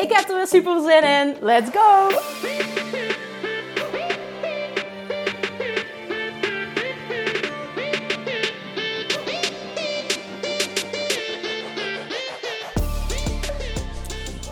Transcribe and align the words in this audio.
Ik 0.00 0.12
heb 0.12 0.28
er 0.28 0.36
weer 0.36 0.46
super 0.46 0.80
zin 0.80 1.02
in. 1.02 1.36
Let's 1.40 1.70
go! 1.70 2.08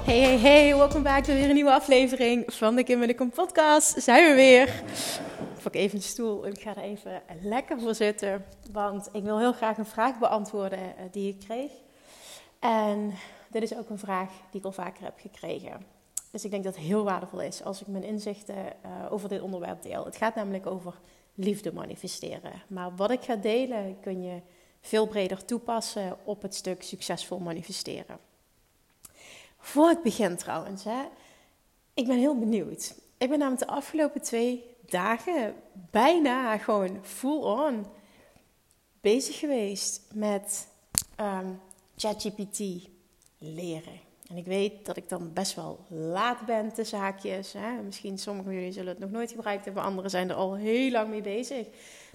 Hey, 0.04 0.20
hey, 0.20 0.38
hey, 0.38 0.76
welkom 0.76 1.02
bij 1.02 1.22
weer 1.22 1.48
een 1.48 1.54
nieuwe 1.54 1.72
aflevering 1.72 2.44
van 2.46 2.76
de 2.76 2.82
Kim 2.84 3.02
en 3.02 3.30
podcast. 3.30 4.02
Zijn 4.02 4.28
we 4.28 4.34
weer. 4.34 4.82
Pak 5.62 5.74
even 5.74 5.96
een 5.96 6.02
stoel 6.02 6.44
en 6.44 6.52
ik 6.52 6.60
ga 6.60 6.76
er 6.76 6.82
even 6.82 7.22
lekker 7.42 7.80
voor 7.80 7.94
zitten. 7.94 8.44
Want 8.72 9.08
ik 9.12 9.22
wil 9.22 9.38
heel 9.38 9.52
graag 9.52 9.78
een 9.78 9.86
vraag 9.86 10.18
beantwoorden 10.18 10.78
eh, 10.78 11.04
die 11.10 11.28
ik 11.28 11.40
kreeg. 11.46 11.70
En 12.60 13.14
dit 13.50 13.62
is 13.62 13.76
ook 13.76 13.88
een 13.88 13.98
vraag 13.98 14.30
die 14.50 14.60
ik 14.60 14.66
al 14.66 14.72
vaker 14.72 15.04
heb 15.04 15.18
gekregen. 15.18 15.86
Dus 16.30 16.44
ik 16.44 16.50
denk 16.50 16.64
dat 16.64 16.74
het 16.74 16.84
heel 16.84 17.04
waardevol 17.04 17.40
is 17.40 17.64
als 17.64 17.80
ik 17.80 17.86
mijn 17.86 18.04
inzichten 18.04 18.56
uh, 18.56 19.12
over 19.12 19.28
dit 19.28 19.40
onderwerp 19.40 19.82
deel. 19.82 20.04
Het 20.04 20.16
gaat 20.16 20.34
namelijk 20.34 20.66
over 20.66 20.94
liefde 21.34 21.72
manifesteren. 21.72 22.62
Maar 22.68 22.96
wat 22.96 23.10
ik 23.10 23.22
ga 23.22 23.36
delen 23.36 24.00
kun 24.00 24.22
je 24.22 24.40
veel 24.80 25.06
breder 25.06 25.44
toepassen 25.44 26.16
op 26.24 26.42
het 26.42 26.54
stuk 26.54 26.82
succesvol 26.82 27.38
manifesteren. 27.38 28.18
Voor 29.58 29.88
het 29.88 30.02
begin 30.02 30.36
trouwens, 30.36 30.84
hè, 30.84 31.02
ik 31.94 32.06
ben 32.06 32.18
heel 32.18 32.38
benieuwd. 32.38 32.94
Ik 33.18 33.28
ben 33.28 33.38
namelijk 33.38 33.66
de 33.66 33.74
afgelopen 33.74 34.22
twee 34.22 34.76
dagen 34.86 35.54
bijna 35.90 36.58
gewoon 36.58 36.98
full 37.02 37.42
on 37.42 37.86
bezig 39.00 39.38
geweest 39.38 40.02
met 40.14 40.68
um, 41.20 41.60
ChatGPT 41.96 42.88
leren. 43.38 44.00
En 44.28 44.36
ik 44.36 44.44
weet 44.44 44.86
dat 44.86 44.96
ik 44.96 45.08
dan 45.08 45.32
best 45.32 45.54
wel 45.54 45.78
laat 45.88 46.46
ben 46.46 46.72
tussen 46.72 46.98
haakjes. 46.98 47.52
Hè. 47.52 47.82
Misschien 47.82 48.18
sommigen 48.18 48.52
jullie 48.52 48.72
zullen 48.72 48.88
het 48.88 48.98
nog 48.98 49.10
nooit 49.10 49.30
gebruikt 49.30 49.64
hebben, 49.64 49.82
anderen 49.82 50.10
zijn 50.10 50.28
er 50.28 50.34
al 50.34 50.54
heel 50.54 50.90
lang 50.90 51.08
mee 51.08 51.22
bezig. 51.22 51.66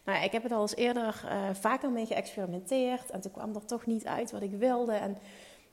Nou, 0.05 0.23
ik 0.23 0.31
heb 0.31 0.43
het 0.43 0.51
al 0.51 0.61
eens 0.61 0.75
eerder 0.75 1.21
uh, 1.25 1.49
vaker 1.53 1.91
mee 1.91 2.05
geëxperimenteerd 2.05 3.09
en 3.09 3.21
toen 3.21 3.31
kwam 3.31 3.55
er 3.55 3.65
toch 3.65 3.85
niet 3.85 4.05
uit 4.05 4.31
wat 4.31 4.41
ik 4.41 4.51
wilde. 4.51 4.93
En 4.93 5.17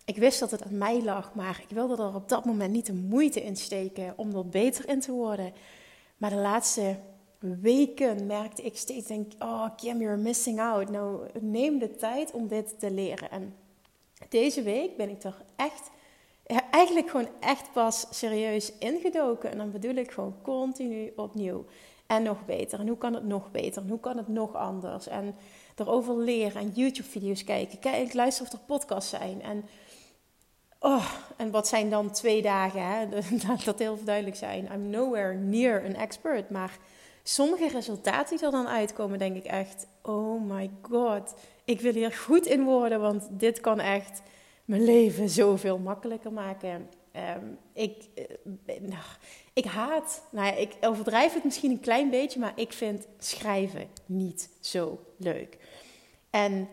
ik 0.05 0.17
wist 0.17 0.41
dat 0.41 0.51
het 0.51 0.63
aan 0.63 0.79
mij 0.79 1.03
lag, 1.03 1.35
maar 1.35 1.61
ik 1.69 1.75
wilde 1.75 2.03
er 2.03 2.15
op 2.15 2.29
dat 2.29 2.45
moment 2.45 2.73
niet 2.73 2.87
de 2.87 2.93
moeite 2.93 3.43
in 3.43 3.57
steken 3.57 4.13
om 4.17 4.35
er 4.35 4.49
beter 4.49 4.89
in 4.89 5.01
te 5.01 5.13
worden. 5.13 5.53
Maar 6.17 6.31
de 6.31 6.37
laatste 6.37 6.97
weken 7.39 8.27
merkte 8.27 8.63
ik 8.63 8.77
steeds, 8.77 9.07
denk, 9.07 9.33
oh 9.39 9.67
Kim, 9.77 10.01
you're 10.01 10.17
missing 10.17 10.61
out. 10.61 10.91
Nou, 10.91 11.27
neem 11.41 11.79
de 11.79 11.97
tijd 11.97 12.33
om 12.33 12.49
dit 12.49 12.79
te 12.79 12.91
leren. 12.91 13.31
En 13.31 13.55
deze 14.29 14.63
week 14.63 14.97
ben 14.97 15.09
ik 15.09 15.23
er 15.23 15.37
echt, 15.57 15.91
eigenlijk 16.71 17.11
gewoon 17.11 17.29
echt 17.41 17.73
pas 17.73 18.07
serieus 18.11 18.73
ingedoken. 18.79 19.51
En 19.51 19.59
dan 19.59 19.71
bedoel 19.71 19.95
ik 19.95 20.11
gewoon 20.11 20.35
continu 20.43 21.13
opnieuw. 21.17 21.65
En 22.07 22.23
nog 22.23 22.45
beter. 22.45 22.81
En 22.81 22.89
hoe 22.89 22.99
kan 22.99 23.15
het 23.15 23.25
nog 23.25 23.51
beter? 23.51 23.83
En 23.83 23.89
hoe 23.89 24.01
kan 24.01 24.17
het 24.17 24.29
nog 24.29 24.55
anders? 24.55 25.07
En 25.09 25.35
erover 25.77 26.17
leren 26.17 26.61
en 26.61 26.71
YouTube-video's 26.75 27.45
kijken. 27.45 27.79
Kijk, 27.79 28.15
luister 28.15 28.47
of 28.47 28.53
er 28.53 28.59
podcasts 28.67 29.11
zijn. 29.11 29.43
En, 29.43 29.65
oh, 30.79 31.13
en 31.37 31.51
wat 31.51 31.69
zijn 31.69 31.91
dan 31.91 32.11
twee 32.11 32.43
dagen? 32.43 32.87
Hè? 32.87 33.07
Laat 33.47 33.65
dat 33.65 33.79
heel 33.79 33.99
duidelijk 34.05 34.37
zijn. 34.37 34.69
I'm 34.73 34.91
nowhere 34.91 35.35
near 35.35 35.85
an 35.85 35.95
expert. 35.95 36.51
Maar 36.51 36.79
sommige 37.23 37.69
resultaten 37.69 38.37
die 38.37 38.47
er 38.47 38.53
dan 38.53 38.69
uitkomen, 38.69 39.19
denk 39.19 39.37
ik 39.37 39.45
echt: 39.45 39.87
oh 40.03 40.43
my 40.43 40.71
god 40.83 41.35
ik 41.71 41.81
wil 41.81 41.93
hier 41.93 42.13
goed 42.13 42.47
in 42.47 42.65
worden, 42.65 43.01
want 43.01 43.29
dit 43.31 43.61
kan 43.61 43.81
echt 43.81 44.23
mijn 44.65 44.85
leven 44.85 45.29
zoveel 45.29 45.79
makkelijker 45.79 46.33
maken. 46.33 46.89
Ehm, 47.13 47.45
ik, 47.73 48.09
uh, 48.15 48.81
nou, 48.81 49.05
ik 49.53 49.65
haat, 49.65 50.23
nou 50.31 50.47
ja, 50.47 50.53
ik 50.53 50.77
overdrijf 50.81 51.35
het 51.35 51.45
misschien 51.45 51.71
een 51.71 51.81
klein 51.81 52.11
beetje, 52.11 52.41
maar 52.41 52.53
ik 52.55 52.73
vind 52.73 53.07
schrijven 53.19 53.89
niet 54.07 54.51
zo 54.61 54.99
leuk. 55.17 55.59
En 56.31 56.69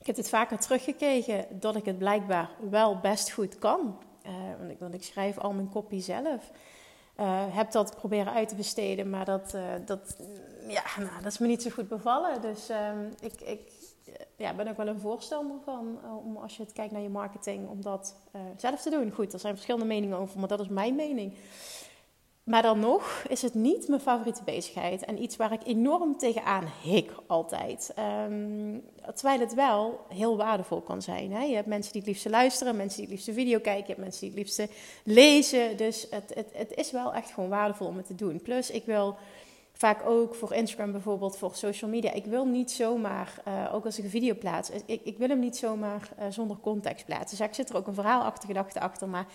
ik 0.00 0.06
heb 0.06 0.16
dit 0.16 0.28
vaker 0.28 0.58
teruggekeken 0.58 1.46
dat 1.60 1.76
ik 1.76 1.84
het 1.84 1.98
blijkbaar 1.98 2.50
wel 2.70 3.00
best 3.00 3.30
goed 3.30 3.58
kan. 3.58 3.98
Uh, 4.26 4.32
want, 4.58 4.70
ik, 4.70 4.78
want, 4.78 4.94
ik, 4.94 5.02
schrijf 5.02 5.38
al 5.38 5.52
mijn 5.52 5.68
kopie 5.68 6.02
zelf. 6.02 6.50
Uh, 7.20 7.44
heb 7.48 7.70
dat 7.70 7.96
proberen 7.96 8.32
uit 8.32 8.48
te 8.48 8.54
besteden, 8.54 9.10
maar 9.10 9.24
dat, 9.24 9.56
dat, 9.84 10.16
ja, 10.68 10.82
nou, 10.96 11.22
dat 11.22 11.32
is 11.32 11.38
me 11.38 11.46
niet 11.46 11.62
zo 11.62 11.70
goed 11.70 11.88
bevallen. 11.88 12.40
Dus 12.40 12.68
ehm, 12.68 12.98
ik, 13.20 13.40
ik 13.40 13.60
ja, 14.36 14.54
ben 14.54 14.68
ook 14.68 14.76
wel 14.76 14.86
een 14.88 15.00
voorstander 15.00 15.56
van, 15.64 15.98
om 16.24 16.36
als 16.36 16.56
je 16.56 16.62
het 16.62 16.72
kijkt 16.72 16.92
naar 16.92 17.02
je 17.02 17.08
marketing, 17.08 17.68
om 17.68 17.82
dat 17.82 18.14
zelf 18.56 18.82
te 18.82 18.90
doen. 18.90 19.10
Goed, 19.10 19.32
er 19.32 19.38
zijn 19.38 19.54
verschillende 19.54 19.86
meningen 19.86 20.18
over, 20.18 20.38
maar 20.38 20.48
dat 20.48 20.60
is 20.60 20.68
mijn 20.68 20.94
mening. 20.94 21.34
Maar 22.48 22.62
dan 22.62 22.78
nog 22.78 23.24
is 23.28 23.42
het 23.42 23.54
niet 23.54 23.88
mijn 23.88 24.00
favoriete 24.00 24.42
bezigheid 24.44 25.04
en 25.04 25.22
iets 25.22 25.36
waar 25.36 25.52
ik 25.52 25.60
enorm 25.64 26.18
tegenaan 26.18 26.64
hik 26.82 27.12
altijd. 27.26 27.94
Um, 28.28 28.82
terwijl 29.14 29.40
het 29.40 29.54
wel 29.54 30.00
heel 30.08 30.36
waardevol 30.36 30.80
kan 30.80 31.02
zijn. 31.02 31.32
Hè? 31.32 31.42
Je 31.42 31.54
hebt 31.54 31.66
mensen 31.66 31.92
die 31.92 32.00
het 32.00 32.10
liefste 32.10 32.30
luisteren, 32.30 32.76
mensen 32.76 32.96
die 32.96 33.06
het 33.06 33.14
liefste 33.14 33.32
video 33.32 33.58
kijken, 33.58 33.94
mensen 33.98 34.20
die 34.20 34.30
het 34.30 34.38
liefste 34.38 34.68
lezen. 35.04 35.76
Dus 35.76 36.06
het, 36.10 36.32
het, 36.34 36.46
het 36.52 36.74
is 36.74 36.90
wel 36.90 37.14
echt 37.14 37.30
gewoon 37.30 37.48
waardevol 37.48 37.86
om 37.86 37.96
het 37.96 38.06
te 38.06 38.14
doen. 38.14 38.42
Plus, 38.42 38.70
ik 38.70 38.84
wil 38.84 39.16
vaak 39.72 40.06
ook 40.06 40.34
voor 40.34 40.54
Instagram 40.54 40.92
bijvoorbeeld, 40.92 41.38
voor 41.38 41.54
social 41.54 41.90
media. 41.90 42.12
Ik 42.12 42.24
wil 42.24 42.44
niet 42.44 42.70
zomaar, 42.70 43.42
uh, 43.48 43.74
ook 43.74 43.84
als 43.84 43.98
ik 43.98 44.04
een 44.04 44.10
video 44.10 44.34
plaats, 44.34 44.70
ik, 44.86 45.00
ik 45.04 45.18
wil 45.18 45.28
hem 45.28 45.38
niet 45.38 45.56
zomaar 45.56 46.08
uh, 46.18 46.24
zonder 46.28 46.56
context 46.60 47.04
plaatsen. 47.04 47.38
Dus 47.38 47.46
ik 47.46 47.54
zit 47.54 47.70
er 47.70 47.76
ook 47.76 47.86
een 47.86 47.94
verhaal 47.94 48.22
achter, 48.22 48.48
gedachte 48.48 48.80
achter. 48.80 49.08
Maar 49.08 49.26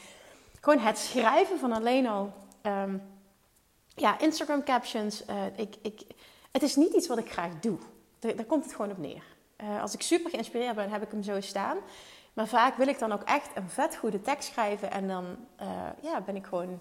gewoon 0.61 0.79
het 0.79 0.97
schrijven 0.97 1.59
van 1.59 1.71
alleen 1.71 2.07
al 2.07 2.33
um, 2.63 3.01
ja, 3.95 4.19
Instagram 4.19 4.63
captions. 4.63 5.23
Uh, 5.29 5.35
ik, 5.55 5.75
ik, 5.81 6.01
het 6.51 6.61
is 6.61 6.75
niet 6.75 6.93
iets 6.93 7.07
wat 7.07 7.17
ik 7.17 7.31
graag 7.31 7.59
doe. 7.59 7.77
Daar, 8.19 8.45
komt 8.45 8.63
het 8.63 8.75
gewoon 8.75 8.91
op 8.91 8.97
neer. 8.97 9.23
als 9.81 9.93
ik 9.93 10.01
super 10.01 10.29
geïnspireerd 10.29 10.75
ben, 10.75 10.89
heb 10.89 11.01
ik 11.01 11.11
hem 11.11 11.23
zo 11.23 11.41
staan. 11.41 11.77
Maar 12.33 12.47
vaak 12.47 12.77
wil 12.77 12.87
ik 12.87 12.99
dan 12.99 13.11
ook 13.11 13.23
echt 13.23 13.49
een 13.55 13.69
vet 13.69 13.95
goede 13.95 14.21
tekst 14.21 14.49
schrijven. 14.49 14.91
En 14.91 15.07
dan 15.07 15.37
ja, 16.01 16.21
ben 16.21 16.35
ik 16.35 16.45
gewoon 16.45 16.79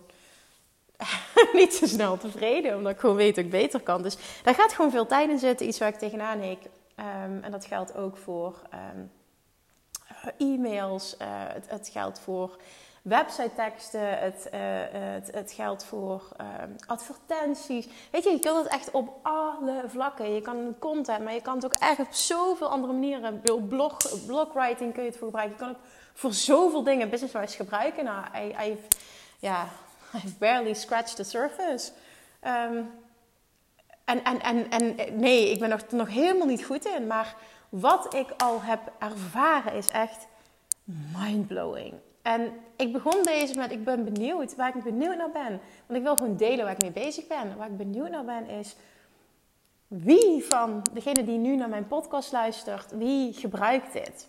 niet 1.52 1.74
zo 1.74 1.86
snel 1.86 2.16
tevreden, 2.16 2.76
omdat 2.76 2.92
ik 2.92 2.98
gewoon 2.98 3.16
weet 3.16 3.34
dat 3.34 3.44
ik 3.44 3.50
beter 3.50 3.80
kan. 3.80 4.02
Dus 4.02 4.16
daar 4.42 4.54
gaat 4.54 4.72
gewoon 4.72 4.90
veel 4.90 5.06
tijd 5.06 5.30
in 5.30 5.38
zitten, 5.38 5.66
iets 5.66 5.78
waar 5.78 5.88
ik 5.88 5.98
tegenaan 5.98 6.40
hik. 6.40 6.64
Um, 6.64 7.42
en 7.42 7.50
dat 7.50 7.64
geldt 7.64 7.96
ook 7.96 8.16
voor 8.16 8.62
um, 8.94 9.10
e-mails, 10.38 11.14
het, 11.18 11.70
het, 11.70 11.88
geldt 11.88 12.20
voor 12.20 12.56
website 13.02 13.54
teksten, 13.54 14.18
het, 14.18 14.48
uh, 14.54 14.60
het, 14.90 15.30
het, 15.32 15.52
geldt 15.52 15.84
voor 15.84 16.28
um, 16.40 16.76
advertenties. 16.86 17.88
Weet 18.10 18.24
je, 18.24 18.30
je 18.30 18.38
kan 18.38 18.56
het 18.56 18.66
echt 18.66 18.90
op 18.90 19.18
alle 19.22 19.82
vlakken. 19.86 20.34
Je 20.34 20.40
kan 20.40 20.74
content, 20.78 21.24
maar 21.24 21.34
je 21.34 21.40
kan 21.40 21.54
het 21.54 21.64
ook 21.64 21.72
echt 21.72 21.98
op 21.98 22.12
zoveel 22.12 22.68
andere 22.68 22.92
manieren. 22.92 23.42
Blog, 23.68 23.96
blogwriting 24.26 24.92
kun 24.92 25.02
je 25.02 25.08
het 25.08 25.18
voor 25.18 25.26
gebruiken. 25.26 25.56
Je 25.56 25.64
kan 25.64 25.68
het 25.68 25.92
voor 26.14 26.32
zoveel 26.32 26.82
dingen 26.82 27.10
business-wise 27.10 27.56
gebruiken. 27.56 28.04
Nou, 28.04 28.24
I, 28.36 28.70
I, 28.70 28.78
ja, 29.38 29.68
I've 30.14 30.36
barely 30.38 30.74
scratched 30.74 31.16
the 31.16 31.24
surface. 31.24 31.90
Um, 32.46 32.90
en, 34.04 34.24
en, 34.24 34.40
en, 34.42 34.70
en 34.70 34.94
nee, 35.18 35.50
ik 35.50 35.58
ben 35.58 35.70
er 35.70 35.84
nog 35.90 36.08
helemaal 36.08 36.46
niet 36.46 36.64
goed 36.64 36.86
in. 36.86 37.06
Maar 37.06 37.34
wat 37.68 38.14
ik 38.14 38.30
al 38.36 38.62
heb 38.62 38.92
ervaren 38.98 39.72
is 39.72 39.88
echt 39.88 40.26
mindblowing. 41.16 41.94
En 42.22 42.52
ik 42.76 42.92
begon 42.92 43.22
deze 43.24 43.54
met, 43.54 43.70
ik 43.70 43.84
ben 43.84 44.04
benieuwd, 44.04 44.56
waar 44.56 44.76
ik 44.76 44.82
benieuwd 44.82 45.16
naar 45.16 45.30
ben. 45.30 45.60
Want 45.86 45.98
ik 45.98 46.02
wil 46.02 46.16
gewoon 46.16 46.36
delen 46.36 46.64
waar 46.64 46.74
ik 46.74 46.82
mee 46.82 47.04
bezig 47.04 47.26
ben. 47.26 47.56
Waar 47.56 47.70
ik 47.70 47.76
benieuwd 47.76 48.10
naar 48.10 48.24
ben 48.24 48.46
is, 48.46 48.76
wie 49.86 50.44
van 50.44 50.82
degene 50.92 51.24
die 51.24 51.38
nu 51.38 51.56
naar 51.56 51.68
mijn 51.68 51.86
podcast 51.86 52.32
luistert, 52.32 52.90
wie 52.90 53.32
gebruikt 53.32 53.92
dit 53.92 54.28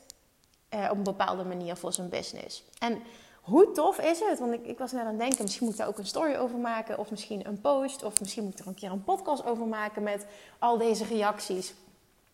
eh, 0.70 0.88
op 0.92 0.98
een 0.98 1.04
bepaalde 1.04 1.44
manier 1.44 1.76
voor 1.76 1.94
zijn 1.94 2.10
business? 2.10 2.64
En 2.80 3.02
hoe 3.42 3.72
tof 3.72 4.00
is 4.00 4.20
het? 4.20 4.40
Want 4.40 4.54
ik, 4.54 4.66
ik 4.66 4.78
was 4.78 4.92
net 4.92 5.02
aan 5.02 5.08
het 5.08 5.20
denken, 5.20 5.44
misschien 5.44 5.66
moet 5.66 5.74
ik 5.74 5.80
daar 5.80 5.90
ook 5.90 5.98
een 5.98 6.06
story 6.06 6.36
over 6.36 6.58
maken. 6.58 6.98
Of 6.98 7.12
misschien 7.12 7.48
een 7.48 7.62
post. 7.62 8.04
Of 8.04 8.20
misschien 8.20 8.44
moet 8.44 8.54
ik 8.54 8.60
er 8.60 8.68
een 8.68 8.74
keer 8.74 8.92
een 8.92 9.04
podcast 9.04 9.46
over 9.46 9.68
maken 9.68 10.04
met 10.04 10.26
al 10.60 10.78
deze 10.78 11.06
reacties. 11.06 11.74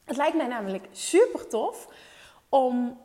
Het 0.04 0.18
lijkt 0.18 0.38
mij 0.38 0.48
namelijk 0.48 0.88
super 0.92 1.48
tof 1.48 1.88
om 2.50 2.98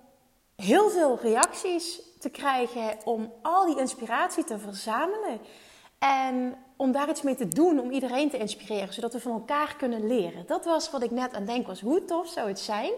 heel 0.56 0.90
veel 0.90 1.18
reacties 1.22 2.00
te 2.24 2.30
krijgen 2.30 2.96
om 3.04 3.32
al 3.42 3.66
die 3.66 3.78
inspiratie 3.78 4.44
te 4.44 4.58
verzamelen. 4.58 5.40
En 5.98 6.54
om 6.76 6.92
daar 6.92 7.08
iets 7.08 7.22
mee 7.22 7.34
te 7.34 7.48
doen, 7.48 7.80
om 7.80 7.90
iedereen 7.90 8.30
te 8.30 8.38
inspireren, 8.38 8.94
zodat 8.94 9.12
we 9.12 9.20
van 9.20 9.32
elkaar 9.32 9.74
kunnen 9.76 10.06
leren. 10.06 10.46
Dat 10.46 10.64
was 10.64 10.90
wat 10.90 11.02
ik 11.02 11.10
net 11.10 11.34
aan 11.34 11.44
denk 11.44 11.66
was. 11.66 11.80
Hoe 11.80 12.04
tof 12.04 12.28
zou 12.28 12.48
het 12.48 12.58
zijn 12.58 12.92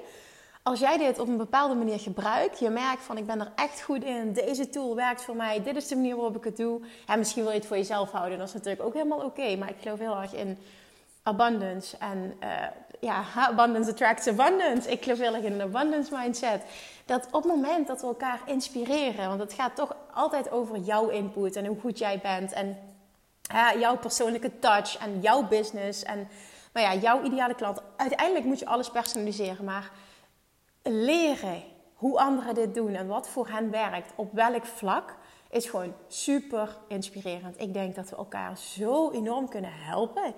als 0.67 0.81
jij 0.81 0.99
dit 0.99 1.19
op 1.19 1.29
een 1.29 1.37
bepaalde 1.37 1.75
manier 1.75 2.01
gebruikt, 2.01 2.59
je 2.59 2.71
merkt 2.71 3.03
van 3.03 3.19
ik 3.19 3.27
ben 3.27 3.41
er 3.41 3.53
echt 3.55 3.83
goed 3.83 4.05
in, 4.05 4.33
deze 4.33 4.69
tool 4.69 4.95
werkt 4.95 5.23
voor 5.23 5.37
mij, 5.37 5.63
dit 5.63 5.77
is 5.77 5.89
de 5.89 5.95
manier 5.95 6.17
waarop 6.17 6.37
ik 6.37 6.45
het 6.45 6.57
doe. 6.57 6.81
En 7.07 7.19
misschien 7.19 7.43
wil 7.43 7.53
je 7.53 7.59
het 7.59 7.67
voor 7.67 7.77
jezelf 7.77 8.11
houden, 8.11 8.39
dat 8.39 8.49
is 8.49 8.55
natuurlijk 8.55 8.83
ook 8.83 8.93
helemaal 8.93 9.25
oké. 9.25 9.57
maar 9.57 9.71
ik 9.71 9.77
geloof 9.81 9.99
heel 9.99 10.17
erg 10.17 10.35
in 10.35 10.59
abundance. 11.23 11.97
En 11.97 12.35
uh, 12.43 12.49
ja, 13.01 13.25
abundance 13.35 13.91
attracts 13.91 14.27
abundance. 14.27 14.91
Ik 14.91 15.03
geloof 15.03 15.19
heel 15.19 15.35
erg 15.35 15.45
in 15.45 15.61
een 15.61 15.75
abundance 15.75 16.17
mindset. 16.17 16.63
Dat 17.05 17.27
op 17.27 17.43
het 17.43 17.53
moment 17.53 17.87
dat 17.87 18.01
we 18.01 18.07
elkaar 18.07 18.41
inspireren, 18.45 19.29
want 19.29 19.41
het 19.41 19.53
gaat 19.53 19.77
toch 19.77 19.97
altijd 20.15 20.51
over 20.51 20.79
jouw 20.79 21.09
input 21.09 21.57
en 21.57 21.67
hoe 21.67 21.81
goed 21.81 21.99
jij 21.99 22.21
bent. 22.23 22.53
En 22.53 22.79
jouw 23.79 23.97
persoonlijke 23.97 24.59
touch 24.59 24.99
en 24.99 25.21
jouw 25.21 25.43
business 25.49 26.03
en 26.03 26.29
nou 26.73 26.87
ja, 26.87 26.95
jouw 27.01 27.23
ideale 27.23 27.55
klant. 27.55 27.83
Uiteindelijk 27.97 28.45
moet 28.45 28.59
je 28.59 28.67
alles 28.67 28.91
personaliseren, 28.91 29.65
maar 29.65 29.91
leren 30.83 31.63
hoe 31.95 32.19
anderen 32.19 32.55
dit 32.55 32.75
doen 32.75 32.95
en 32.95 33.07
wat 33.07 33.29
voor 33.29 33.49
hen 33.49 33.71
werkt, 33.71 34.13
op 34.15 34.33
welk 34.33 34.67
vlak, 34.67 35.17
is 35.51 35.69
gewoon 35.69 35.95
super 36.09 36.77
inspirerend. 36.89 37.61
Ik 37.61 37.73
denk 37.73 37.95
dat 37.95 38.11
we 38.11 38.17
elkaar 38.17 38.59
zo 38.59 39.11
enorm 39.11 39.49
kunnen 39.49 39.73
helpen. 39.73 40.35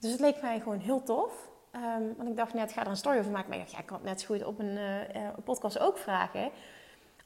Dus 0.00 0.10
het 0.10 0.20
leek 0.20 0.42
mij 0.42 0.60
gewoon 0.60 0.78
heel 0.78 1.02
tof. 1.02 1.47
Um, 1.78 2.14
want 2.16 2.28
ik 2.28 2.36
dacht 2.36 2.54
net, 2.54 2.72
ga 2.72 2.80
er 2.80 2.86
een 2.86 2.96
story 2.96 3.18
over 3.18 3.30
maken. 3.30 3.48
Maar 3.48 3.58
ja, 3.58 3.78
ik 3.78 3.86
kan 3.86 3.96
het 3.96 4.06
net 4.06 4.20
zo 4.20 4.26
goed 4.26 4.44
op 4.44 4.58
een, 4.58 4.76
uh, 4.76 5.14
een 5.14 5.42
podcast 5.44 5.78
ook 5.78 5.98
vragen. 5.98 6.50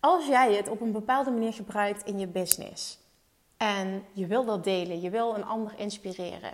Als 0.01 0.27
jij 0.27 0.55
het 0.55 0.69
op 0.69 0.81
een 0.81 0.93
bepaalde 0.93 1.31
manier 1.31 1.53
gebruikt 1.53 2.05
in 2.05 2.19
je 2.19 2.27
business 2.27 2.99
en 3.57 4.05
je 4.13 4.27
wil 4.27 4.45
dat 4.45 4.65
delen, 4.65 5.01
je 5.01 5.11
wil 5.11 5.35
een 5.35 5.45
ander 5.45 5.73
inspireren, 5.77 6.53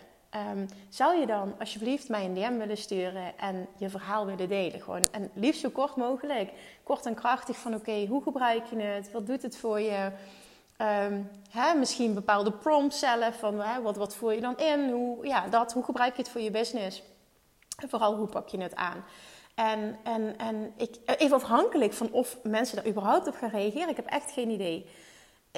um, 0.52 0.66
zou 0.88 1.16
je 1.16 1.26
dan 1.26 1.54
alsjeblieft 1.58 2.08
mij 2.08 2.24
een 2.24 2.34
DM 2.34 2.58
willen 2.58 2.76
sturen 2.76 3.38
en 3.38 3.66
je 3.76 3.88
verhaal 3.88 4.26
willen 4.26 4.48
delen? 4.48 4.80
Gewoon, 4.80 5.08
en 5.12 5.30
liefst 5.34 5.60
zo 5.60 5.68
kort 5.68 5.96
mogelijk. 5.96 6.52
Kort 6.82 7.06
en 7.06 7.14
krachtig 7.14 7.56
van 7.56 7.74
oké, 7.74 8.06
hoe 8.06 8.22
gebruik 8.22 8.66
je 8.66 8.76
het? 8.76 9.12
Wat 9.12 9.26
doet 9.26 9.42
het 9.42 9.56
voor 9.56 9.80
je? 9.80 10.10
Um, 10.80 11.30
hè, 11.50 11.74
misschien 11.74 12.14
bepaalde 12.14 12.52
prompts 12.52 12.98
zelf 12.98 13.38
van 13.38 13.60
hè, 13.60 13.82
wat, 13.82 13.96
wat 13.96 14.14
voer 14.14 14.34
je 14.34 14.40
dan 14.40 14.58
in? 14.58 14.90
Hoe, 14.90 15.26
ja, 15.26 15.48
dat, 15.48 15.72
hoe 15.72 15.84
gebruik 15.84 16.16
je 16.16 16.22
het 16.22 16.30
voor 16.30 16.40
je 16.40 16.50
business? 16.50 17.02
Vooral 17.86 18.16
hoe 18.16 18.26
pak 18.26 18.48
je 18.48 18.60
het 18.60 18.74
aan? 18.74 19.04
En, 19.54 19.98
en, 20.04 20.38
en 20.38 20.72
ik, 20.76 20.96
even 21.04 21.36
afhankelijk 21.36 21.92
van 21.92 22.10
of 22.10 22.38
mensen 22.42 22.76
daar 22.76 22.86
überhaupt 22.86 23.26
op 23.26 23.34
gaan 23.34 23.50
reageren. 23.50 23.88
Ik 23.88 23.96
heb 23.96 24.06
echt 24.06 24.30
geen 24.30 24.50
idee 24.50 24.86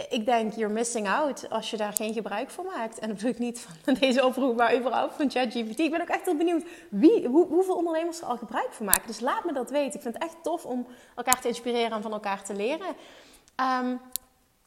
ik 0.08 0.26
denk, 0.26 0.52
you're 0.52 0.72
missing 0.72 1.08
out 1.08 1.50
als 1.50 1.70
je 1.70 1.76
daar 1.76 1.92
geen 1.92 2.12
gebruik 2.12 2.50
van 2.50 2.64
maakt. 2.64 2.98
En 2.98 3.08
dat 3.08 3.16
bedoel 3.16 3.32
ik 3.32 3.38
niet 3.38 3.66
van 3.84 3.94
deze 4.00 4.24
oproep, 4.24 4.56
maar 4.56 4.76
überhaupt 4.76 5.14
van 5.14 5.30
ChatGPT. 5.30 5.78
Ik 5.78 5.90
ben 5.90 6.00
ook 6.00 6.08
echt 6.08 6.24
heel 6.24 6.36
benieuwd 6.36 6.64
wie, 6.90 7.28
hoe, 7.28 7.46
hoeveel 7.46 7.74
ondernemers 7.74 8.20
er 8.20 8.26
al 8.26 8.36
gebruik 8.36 8.72
van 8.72 8.86
maken. 8.86 9.06
Dus 9.06 9.20
laat 9.20 9.44
me 9.44 9.52
dat 9.52 9.70
weten. 9.70 9.94
Ik 9.94 10.02
vind 10.02 10.14
het 10.14 10.22
echt 10.22 10.36
tof 10.42 10.64
om 10.64 10.86
elkaar 11.16 11.40
te 11.40 11.48
inspireren 11.48 11.90
en 11.90 12.02
van 12.02 12.12
elkaar 12.12 12.42
te 12.42 12.54
leren. 12.54 12.86
Um, 13.56 14.00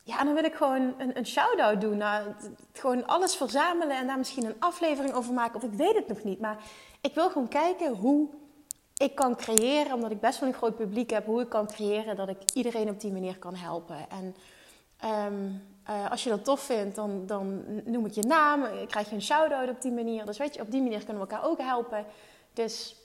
ja, 0.03 0.23
dan 0.23 0.33
wil 0.33 0.43
ik 0.43 0.53
gewoon 0.53 0.93
een, 0.97 1.17
een 1.17 1.25
shout-out 1.25 1.81
doen. 1.81 1.97
Nou, 1.97 2.27
gewoon 2.73 3.07
alles 3.07 3.35
verzamelen 3.35 3.97
en 3.97 4.07
daar 4.07 4.17
misschien 4.17 4.45
een 4.45 4.55
aflevering 4.59 5.13
over 5.13 5.33
maken. 5.33 5.55
Of 5.55 5.63
ik 5.63 5.73
weet 5.73 5.95
het 5.95 6.07
nog 6.07 6.23
niet. 6.23 6.39
Maar 6.39 6.57
ik 7.03 7.13
wil 7.13 7.29
gewoon 7.29 7.47
kijken 7.47 7.95
hoe 7.95 8.27
ik 8.97 9.15
kan 9.15 9.35
creëren, 9.35 9.93
omdat 9.93 10.11
ik 10.11 10.19
best 10.19 10.39
wel 10.39 10.49
een 10.49 10.55
groot 10.55 10.75
publiek 10.75 11.09
heb, 11.09 11.25
hoe 11.25 11.41
ik 11.41 11.49
kan 11.49 11.67
creëren 11.67 12.15
dat 12.15 12.29
ik 12.29 12.37
iedereen 12.53 12.89
op 12.89 12.99
die 12.99 13.11
manier 13.11 13.37
kan 13.37 13.55
helpen. 13.55 14.09
En 14.09 14.35
Um, 15.27 15.63
uh, 15.89 16.11
als 16.11 16.23
je 16.23 16.29
dat 16.29 16.43
tof 16.43 16.59
vindt, 16.59 16.95
dan, 16.95 17.25
dan 17.25 17.63
noem 17.85 18.05
ik 18.05 18.13
je 18.13 18.21
naam. 18.21 18.65
Krijg 18.87 19.09
je 19.09 19.15
een 19.15 19.21
shout-out 19.21 19.69
op 19.69 19.81
die 19.81 19.91
manier. 19.91 20.25
Dus 20.25 20.37
weet 20.37 20.53
je, 20.53 20.61
op 20.61 20.71
die 20.71 20.81
manier 20.81 21.03
kunnen 21.03 21.23
we 21.23 21.29
elkaar 21.29 21.49
ook 21.49 21.59
helpen. 21.59 22.05
Dus 22.53 22.95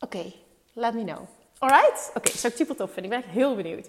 oké, 0.00 0.32
let 0.72 0.94
me 0.94 1.04
know. 1.04 1.18
Alright? 1.58 2.08
Oké, 2.08 2.18
okay, 2.18 2.32
zou 2.32 2.52
ik 2.52 2.58
super 2.58 2.76
tof 2.76 2.92
vinden. 2.92 3.12
Ik 3.12 3.18
ben 3.18 3.28
echt 3.28 3.38
heel 3.38 3.56
benieuwd. 3.56 3.88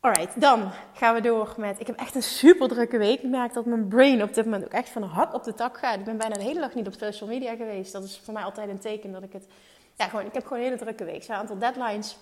Alright, 0.00 0.40
dan 0.40 0.70
gaan 0.94 1.14
we 1.14 1.20
door 1.20 1.54
met... 1.56 1.80
Ik 1.80 1.86
heb 1.86 1.96
echt 1.96 2.14
een 2.14 2.22
super 2.22 2.68
drukke 2.68 2.98
week. 2.98 3.22
Ik 3.22 3.30
merk 3.30 3.52
dat 3.52 3.64
mijn 3.64 3.88
brain 3.88 4.22
op 4.22 4.34
dit 4.34 4.44
moment 4.44 4.64
ook 4.64 4.72
echt 4.72 4.88
van 4.88 5.02
hak 5.02 5.34
op 5.34 5.44
de 5.44 5.54
tak 5.54 5.78
gaat. 5.78 5.98
Ik 5.98 6.04
ben 6.04 6.16
bijna 6.16 6.34
de 6.34 6.42
hele 6.42 6.60
dag 6.60 6.74
niet 6.74 6.86
op 6.86 6.94
social 6.96 7.28
media 7.28 7.56
geweest. 7.56 7.92
Dat 7.92 8.04
is 8.04 8.20
voor 8.24 8.34
mij 8.34 8.42
altijd 8.42 8.68
een 8.68 8.78
teken 8.78 9.12
dat 9.12 9.22
ik 9.22 9.32
het... 9.32 9.46
Ja, 9.94 10.08
gewoon, 10.08 10.26
ik 10.26 10.34
heb 10.34 10.42
gewoon 10.42 10.58
een 10.58 10.64
hele 10.64 10.78
drukke 10.78 11.04
week. 11.04 11.16
Er 11.16 11.22
zijn 11.22 11.38
een 11.38 11.48
aantal 11.48 11.58
deadlines. 11.58 12.16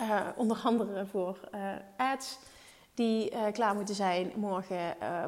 Uh, 0.00 0.20
onder 0.36 0.60
andere 0.64 1.06
voor 1.06 1.40
uh, 1.54 1.60
ads 1.96 2.38
die 2.94 3.32
uh, 3.32 3.40
klaar 3.52 3.74
moeten 3.74 3.94
zijn 3.94 4.32
morgen. 4.34 4.78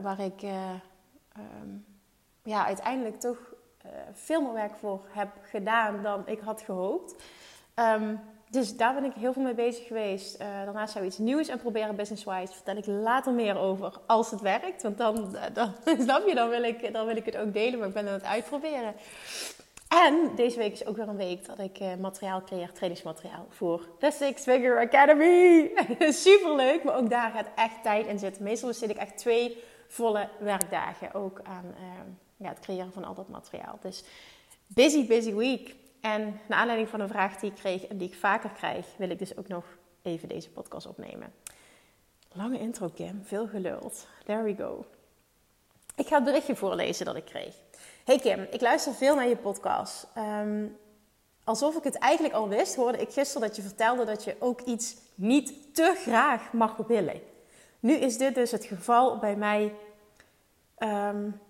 Waar 0.03 0.21
ik 0.21 0.43
um, 0.43 1.85
ja, 2.43 2.67
uiteindelijk 2.67 3.21
toch 3.21 3.39
veel 4.13 4.43
meer 4.43 4.53
werk 4.53 4.75
voor 4.79 5.07
heb 5.09 5.29
gedaan 5.43 6.03
dan 6.03 6.23
ik 6.27 6.41
had 6.41 6.61
gehoopt. 6.61 7.23
Um, 7.75 8.21
dus 8.51 8.77
daar 8.77 8.95
ben 8.95 9.05
ik 9.05 9.13
heel 9.15 9.33
veel 9.33 9.43
mee 9.43 9.55
bezig 9.55 9.87
geweest. 9.87 10.39
daarnaast 10.39 10.93
zou 10.93 11.05
iets 11.05 11.19
nieuws 11.19 11.49
en 11.49 11.59
proberen 11.59 11.97
business-wise. 11.97 12.53
Vertel 12.53 12.77
ik 12.77 12.87
later 12.87 13.33
meer 13.33 13.59
over 13.59 14.01
als 14.07 14.31
het 14.31 14.41
werkt. 14.41 14.83
Want 14.83 14.99
dan, 14.99 15.37
dan 15.53 15.75
snap 16.05 16.27
je, 16.27 16.35
dan 16.35 16.49
wil, 16.49 16.63
ik, 16.63 16.93
dan 16.93 17.07
wil 17.07 17.17
ik 17.17 17.25
het 17.25 17.37
ook 17.37 17.53
delen. 17.53 17.79
Maar 17.79 17.89
ik 17.89 17.95
ben 17.95 18.07
aan 18.07 18.13
het 18.13 18.25
uitproberen. 18.25 18.95
En 19.89 20.31
deze 20.37 20.59
week 20.59 20.73
is 20.73 20.87
ook 20.87 20.97
weer 20.97 21.09
een 21.09 21.17
week 21.17 21.47
dat 21.47 21.59
ik 21.59 21.81
uh, 21.81 21.95
materiaal 21.95 22.43
creëer, 22.43 22.73
trainingsmateriaal 22.73 23.47
voor 23.49 23.89
de 23.99 24.11
Six 24.11 24.43
Figure 24.43 24.81
Academy. 24.81 25.71
Super 26.13 26.55
leuk, 26.55 26.85
maar 26.85 26.97
ook 26.97 27.11
daar 27.11 27.31
gaat 27.31 27.49
echt 27.57 27.83
tijd 27.83 28.07
in 28.07 28.19
zitten. 28.19 28.43
Meestal 28.43 28.75
zit 28.75 28.91
ik 28.91 28.97
echt 28.97 29.19
twee 29.19 29.63
volle 29.87 30.29
werkdagen 30.39 31.15
ook 31.15 31.41
aan 31.43 31.75
ja, 32.37 32.49
het 32.49 32.61
creëren 32.61 32.93
van 32.93 33.05
al 33.05 33.15
dat 33.15 33.29
materiaal. 33.29 33.79
Dus 33.81 34.05
busy, 34.67 35.07
busy 35.07 35.35
week. 35.35 35.75
En 36.01 36.41
naar 36.49 36.59
aanleiding 36.59 36.89
van 36.89 37.01
een 37.01 37.09
vraag 37.09 37.37
die 37.37 37.51
ik 37.51 37.57
kreeg 37.57 37.87
en 37.87 37.97
die 37.97 38.09
ik 38.09 38.15
vaker 38.15 38.51
krijg, 38.51 38.87
wil 38.97 39.11
ik 39.11 39.19
dus 39.19 39.37
ook 39.37 39.49
nog 39.49 39.65
even 40.03 40.29
deze 40.29 40.51
podcast 40.51 40.87
opnemen. 40.87 41.33
Lange 42.33 42.59
intro, 42.59 42.89
Kim. 42.89 43.21
Veel 43.25 43.47
geluld. 43.47 44.07
There 44.25 44.43
we 44.43 44.55
go. 44.55 44.85
Ik 45.97 46.07
ga 46.07 46.15
het 46.15 46.25
berichtje 46.25 46.57
voorlezen 46.57 47.07
dat 47.07 47.17
ik 47.17 47.25
kreeg. 47.25 47.55
Hey 48.05 48.19
Kim, 48.19 48.47
ik 48.51 48.61
luister 48.61 48.95
veel 48.95 49.15
naar 49.15 49.29
je 49.29 49.37
podcast. 49.37 50.07
Ehm, 50.15 50.67
alsof 51.45 51.77
ik 51.77 51.85
het 51.85 51.99
eigenlijk 51.99 52.35
al 52.35 52.49
wist, 52.49 52.77
hoorde 52.77 52.99
ik 52.99 53.13
gisteren 53.13 53.49
dat 53.49 53.57
je 53.57 53.63
vertelde 53.63 54.05
dat 54.05 54.25
je 54.25 54.37
ook 54.39 54.61
iets 54.61 54.97
niet 55.15 55.75
te 55.75 55.95
graag 55.97 56.53
mag 56.53 56.77
willen. 56.77 57.21
Nu 57.81 57.93
is 57.95 58.19
dit 58.19 58.35
dus 58.35 58.51
het 58.51 58.65
geval 58.65 59.19
bij 59.19 59.37
mij 59.37 59.75
um, 60.79 61.41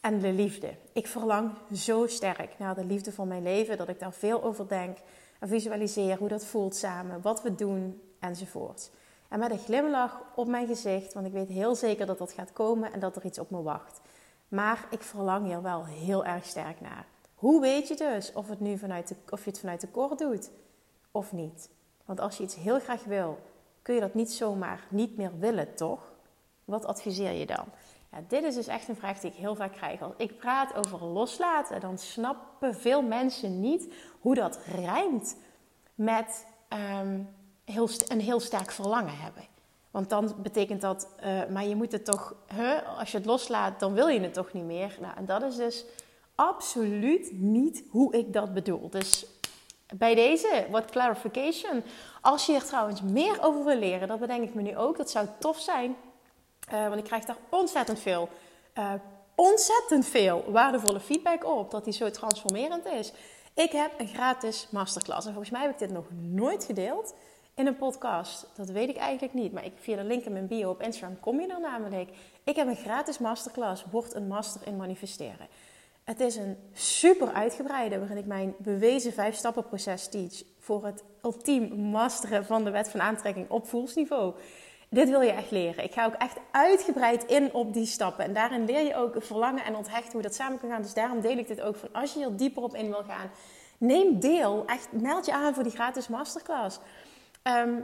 en 0.00 0.18
de 0.18 0.32
liefde. 0.32 0.74
Ik 0.92 1.06
verlang 1.06 1.50
zo 1.72 2.06
sterk 2.06 2.58
naar 2.58 2.74
de 2.74 2.84
liefde 2.84 3.12
van 3.12 3.28
mijn 3.28 3.42
leven 3.42 3.76
dat 3.76 3.88
ik 3.88 3.98
daar 3.98 4.12
veel 4.12 4.42
over 4.42 4.68
denk 4.68 4.98
en 5.40 5.48
visualiseer 5.48 6.18
hoe 6.18 6.28
dat 6.28 6.44
voelt 6.44 6.76
samen, 6.76 7.22
wat 7.22 7.42
we 7.42 7.54
doen 7.54 8.00
enzovoort. 8.18 8.90
En 9.28 9.38
met 9.38 9.50
een 9.50 9.58
glimlach 9.58 10.22
op 10.34 10.46
mijn 10.46 10.66
gezicht, 10.66 11.12
want 11.12 11.26
ik 11.26 11.32
weet 11.32 11.48
heel 11.48 11.74
zeker 11.74 12.06
dat 12.06 12.18
dat 12.18 12.32
gaat 12.32 12.52
komen 12.52 12.92
en 12.92 13.00
dat 13.00 13.16
er 13.16 13.24
iets 13.24 13.38
op 13.38 13.50
me 13.50 13.62
wacht. 13.62 14.00
Maar 14.48 14.86
ik 14.90 15.02
verlang 15.02 15.46
hier 15.46 15.62
wel 15.62 15.84
heel 15.84 16.24
erg 16.24 16.44
sterk 16.44 16.80
naar. 16.80 17.06
Hoe 17.34 17.60
weet 17.60 17.88
je 17.88 17.96
dus 17.96 18.32
of, 18.32 18.48
het 18.48 18.60
nu 18.60 18.78
vanuit 18.78 19.08
de, 19.08 19.14
of 19.30 19.44
je 19.44 19.50
het 19.50 19.60
vanuit 19.60 19.80
de 19.80 19.88
kort 19.88 20.18
doet 20.18 20.50
of 21.10 21.32
niet? 21.32 21.70
Want 22.04 22.20
als 22.20 22.36
je 22.36 22.42
iets 22.42 22.54
heel 22.54 22.80
graag 22.80 23.04
wil, 23.04 23.38
kun 23.82 23.94
je 23.94 24.00
dat 24.00 24.14
niet 24.14 24.32
zomaar 24.32 24.86
niet 24.90 25.16
meer 25.16 25.38
willen, 25.38 25.74
toch? 25.74 26.12
Wat 26.64 26.84
adviseer 26.84 27.32
je 27.32 27.46
dan? 27.46 27.64
Ja, 28.12 28.18
dit 28.28 28.42
is 28.42 28.54
dus 28.54 28.66
echt 28.66 28.88
een 28.88 28.96
vraag 28.96 29.20
die 29.20 29.30
ik 29.30 29.36
heel 29.36 29.54
vaak 29.54 29.72
krijg. 29.72 30.02
Als 30.02 30.12
ik 30.16 30.38
praat 30.38 30.74
over 30.74 31.04
loslaten, 31.04 31.80
dan 31.80 31.98
snappen 31.98 32.74
veel 32.74 33.02
mensen 33.02 33.60
niet 33.60 33.92
hoe 34.20 34.34
dat 34.34 34.58
rijmt 34.74 35.36
met 35.94 36.46
um, 37.00 37.28
heel, 37.64 37.88
een 38.08 38.20
heel 38.20 38.40
sterk 38.40 38.70
verlangen 38.70 39.18
hebben. 39.18 39.42
Want 39.90 40.10
dan 40.10 40.34
betekent 40.42 40.80
dat, 40.80 41.08
uh, 41.24 41.46
maar 41.52 41.66
je 41.66 41.76
moet 41.76 41.92
het 41.92 42.04
toch, 42.04 42.34
huh, 42.54 42.98
als 42.98 43.10
je 43.10 43.16
het 43.16 43.26
loslaat, 43.26 43.80
dan 43.80 43.94
wil 43.94 44.08
je 44.08 44.20
het 44.20 44.34
toch 44.34 44.52
niet 44.52 44.64
meer. 44.64 44.96
Nou, 45.00 45.16
en 45.16 45.26
dat 45.26 45.42
is 45.42 45.56
dus 45.56 45.84
absoluut 46.34 47.32
niet 47.32 47.84
hoe 47.90 48.14
ik 48.16 48.32
dat 48.32 48.54
bedoel. 48.54 48.90
Dus 48.90 49.26
bij 49.94 50.14
deze, 50.14 50.66
wat 50.70 50.90
clarification. 50.90 51.82
Als 52.20 52.46
je 52.46 52.54
er 52.54 52.64
trouwens 52.64 53.02
meer 53.02 53.42
over 53.42 53.64
wil 53.64 53.78
leren, 53.78 54.08
dat 54.08 54.20
bedenk 54.20 54.42
ik 54.42 54.54
me 54.54 54.62
nu 54.62 54.76
ook. 54.76 54.96
Dat 54.96 55.10
zou 55.10 55.26
tof 55.38 55.60
zijn, 55.60 55.96
uh, 56.72 56.88
want 56.88 56.98
ik 56.98 57.04
krijg 57.04 57.24
daar 57.24 57.36
ontzettend 57.48 58.00
veel, 58.00 58.28
uh, 58.78 58.92
ontzettend 59.34 60.06
veel 60.06 60.44
waardevolle 60.48 61.00
feedback 61.00 61.44
op. 61.44 61.70
Dat 61.70 61.84
die 61.84 61.92
zo 61.92 62.10
transformerend 62.10 62.86
is. 62.86 63.12
Ik 63.54 63.72
heb 63.72 63.90
een 63.98 64.08
gratis 64.08 64.68
masterclass 64.70 65.26
en 65.26 65.32
volgens 65.32 65.52
mij 65.52 65.62
heb 65.62 65.70
ik 65.70 65.78
dit 65.78 65.90
nog 65.90 66.04
nooit 66.10 66.64
gedeeld 66.64 67.14
in 67.54 67.66
een 67.66 67.76
podcast? 67.76 68.46
Dat 68.54 68.68
weet 68.68 68.88
ik 68.88 68.96
eigenlijk 68.96 69.34
niet. 69.34 69.52
Maar 69.52 69.64
ik, 69.64 69.72
via 69.76 69.96
de 69.96 70.04
link 70.04 70.24
in 70.24 70.32
mijn 70.32 70.46
bio 70.46 70.70
op 70.70 70.82
Instagram 70.82 71.20
kom 71.20 71.40
je 71.40 71.46
er 71.46 71.60
namelijk. 71.60 72.10
Ik 72.44 72.56
heb 72.56 72.66
een 72.66 72.76
gratis 72.76 73.18
masterclass. 73.18 73.84
Word 73.90 74.14
een 74.14 74.26
master 74.26 74.66
in 74.66 74.76
manifesteren. 74.76 75.48
Het 76.04 76.20
is 76.20 76.36
een 76.36 76.56
super 76.72 77.32
uitgebreide 77.32 77.98
waarin 77.98 78.16
ik 78.16 78.26
mijn 78.26 78.54
bewezen 78.58 79.12
vijf 79.12 79.34
stappen 79.34 79.64
proces 79.64 80.08
teach. 80.08 80.42
Voor 80.58 80.84
het 80.84 81.04
ultiem 81.22 81.80
masteren 81.80 82.44
van 82.44 82.64
de 82.64 82.70
wet 82.70 82.88
van 82.88 83.00
aantrekking 83.00 83.50
op 83.50 83.68
voelsniveau. 83.68 84.34
Dit 84.88 85.08
wil 85.08 85.20
je 85.20 85.30
echt 85.30 85.50
leren. 85.50 85.84
Ik 85.84 85.92
ga 85.92 86.04
ook 86.04 86.14
echt 86.14 86.36
uitgebreid 86.50 87.24
in 87.24 87.54
op 87.54 87.72
die 87.72 87.86
stappen. 87.86 88.24
En 88.24 88.32
daarin 88.32 88.64
leer 88.64 88.86
je 88.86 88.96
ook 88.96 89.14
verlangen 89.18 89.64
en 89.64 89.76
onthechten 89.76 90.12
hoe 90.12 90.22
dat 90.22 90.34
samen 90.34 90.58
kan 90.58 90.70
gaan. 90.70 90.82
Dus 90.82 90.94
daarom 90.94 91.20
deel 91.20 91.38
ik 91.38 91.48
dit 91.48 91.60
ook 91.60 91.76
van 91.76 91.88
als 91.92 92.12
je 92.12 92.18
hier 92.18 92.36
dieper 92.36 92.62
op 92.62 92.74
in 92.74 92.90
wil 92.90 93.02
gaan. 93.02 93.30
Neem 93.78 94.20
deel. 94.20 94.66
Echt 94.66 94.92
meld 94.92 95.26
je 95.26 95.32
aan 95.32 95.54
voor 95.54 95.62
die 95.62 95.72
gratis 95.72 96.08
masterclass. 96.08 96.78
Ehm, 97.42 97.80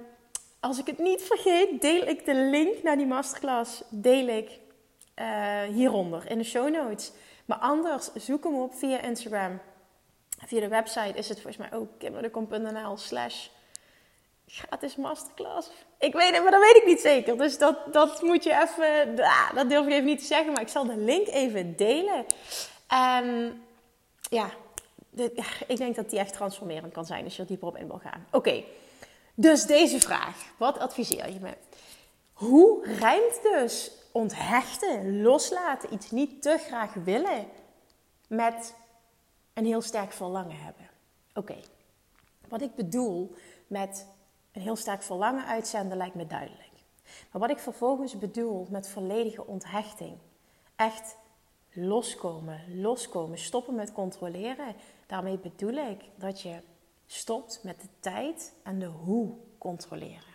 als 0.61 0.79
ik 0.79 0.87
het 0.87 0.99
niet 0.99 1.23
vergeet, 1.23 1.81
deel 1.81 2.07
ik 2.07 2.25
de 2.25 2.35
link 2.35 2.83
naar 2.83 2.97
die 2.97 3.07
masterclass. 3.07 3.83
Deel 3.89 4.27
ik 4.27 4.59
uh, 5.17 5.63
hieronder 5.63 6.31
in 6.31 6.39
de 6.39 6.45
show 6.45 6.71
notes. 6.71 7.13
Maar 7.45 7.59
anders, 7.59 8.13
zoek 8.15 8.45
hem 8.45 8.55
op 8.55 8.75
via 8.75 9.01
Instagram. 9.01 9.61
Via 10.47 10.61
de 10.61 10.69
website 10.69 11.19
is 11.19 11.29
het 11.29 11.41
volgens 11.41 11.69
mij 11.69 11.79
ook 11.79 11.89
kimmerdekom.nl 11.99 12.97
slash 12.97 13.49
gratis 14.53 14.97
masterclass. 14.97 15.71
Ik 15.99 16.13
weet 16.13 16.35
het, 16.35 16.43
maar 16.43 16.51
dat 16.51 16.61
weet 16.61 16.77
ik 16.77 16.87
niet 16.87 17.01
zeker. 17.01 17.39
Dus 17.39 17.59
dat, 17.59 17.93
dat 17.93 18.23
moet 18.23 18.45
je 18.45 18.53
even, 18.53 19.17
dat 19.55 19.69
durf 19.69 19.87
ik 19.87 19.93
even 19.93 20.05
niet 20.05 20.19
te 20.19 20.25
zeggen. 20.25 20.53
Maar 20.53 20.63
ik 20.63 20.69
zal 20.69 20.87
de 20.87 20.97
link 20.97 21.27
even 21.27 21.77
delen. 21.77 22.27
En 22.87 23.61
ja, 24.21 24.51
ik 25.67 25.77
denk 25.77 25.97
dat 25.97 26.11
die 26.11 26.19
echt 26.19 26.33
transformerend 26.33 26.93
kan 26.93 27.05
zijn 27.05 27.25
als 27.25 27.37
je 27.37 27.43
er 27.43 27.49
dieper 27.49 27.69
op 27.69 27.77
in 27.77 27.87
wil 27.87 27.99
gaan. 27.99 28.27
Oké, 28.31 28.65
dus 29.35 29.67
deze 29.67 30.01
vraag. 30.01 30.37
Wat 30.57 30.79
adviseer 30.79 31.33
je 31.33 31.41
me? 31.41 31.55
Hoe 32.33 32.87
rijmt 32.99 33.43
dus 33.43 33.91
onthechten, 34.13 35.23
loslaten, 35.23 35.93
iets 35.93 36.11
niet 36.11 36.43
te 36.43 36.59
graag 36.67 36.95
willen 36.95 37.47
met 38.27 38.75
een 39.55 39.67
heel 39.67 39.83
sterk 39.83 40.13
verlangen 40.13 40.57
hebben? 40.57 40.89
Oké, 41.35 41.57
wat 42.49 42.63
ik 42.63 42.75
bedoel 42.75 43.35
met 43.67 44.07
een 44.53 44.63
heel 44.63 44.77
sterk 44.77 45.03
verlangen 45.03 45.47
uitzenden 45.47 45.97
lijkt 45.97 46.15
me 46.15 46.27
duidelijk. 46.27 46.71
Maar 47.31 47.41
wat 47.41 47.51
ik 47.51 47.59
vervolgens 47.59 48.19
bedoel 48.19 48.67
met 48.71 48.89
volledige 48.89 49.47
onthechting, 49.47 50.19
echt 50.77 51.17
loskomen, 51.73 52.81
loskomen, 52.81 53.39
stoppen 53.39 53.75
met 53.75 53.93
controleren, 53.93 54.75
daarmee 55.07 55.39
bedoel 55.39 55.75
ik 55.75 56.05
dat 56.17 56.41
je 56.41 56.63
stopt 57.07 57.61
met 57.63 57.81
de 57.81 57.89
tijd 58.01 58.55
en 58.63 58.79
de 58.79 58.87
hoe 58.87 59.35
controleren. 59.59 60.32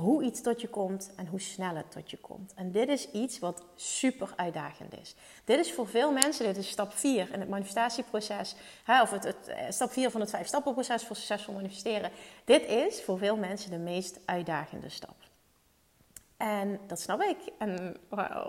Hoe 0.00 0.22
iets 0.22 0.42
tot 0.42 0.60
je 0.60 0.68
komt 0.68 1.12
en 1.16 1.26
hoe 1.26 1.40
snel 1.40 1.74
het 1.74 1.90
tot 1.90 2.10
je 2.10 2.16
komt. 2.16 2.52
En 2.54 2.72
dit 2.72 2.88
is 2.88 3.10
iets 3.10 3.38
wat 3.38 3.64
super 3.74 4.32
uitdagend 4.36 4.98
is. 5.00 5.14
Dit 5.44 5.58
is 5.58 5.72
voor 5.72 5.88
veel 5.88 6.12
mensen, 6.12 6.46
dit 6.46 6.56
is 6.56 6.68
stap 6.68 6.92
4 6.92 7.32
in 7.32 7.40
het 7.40 7.48
manifestatieproces, 7.48 8.56
hè, 8.84 9.02
of 9.02 9.10
het, 9.10 9.24
het, 9.24 9.48
eh, 9.48 9.70
stap 9.70 9.90
4 9.90 10.10
van 10.10 10.20
het 10.20 10.30
vijf 10.30 10.46
stappenproces 10.46 11.04
voor 11.04 11.16
succesvol 11.16 11.54
manifesteren. 11.54 12.10
Dit 12.44 12.66
is 12.66 13.02
voor 13.02 13.18
veel 13.18 13.36
mensen 13.36 13.70
de 13.70 13.78
meest 13.78 14.20
uitdagende 14.24 14.88
stap. 14.88 15.16
En 16.36 16.80
dat 16.86 17.00
snap 17.00 17.22
ik. 17.22 17.36
En 17.58 17.96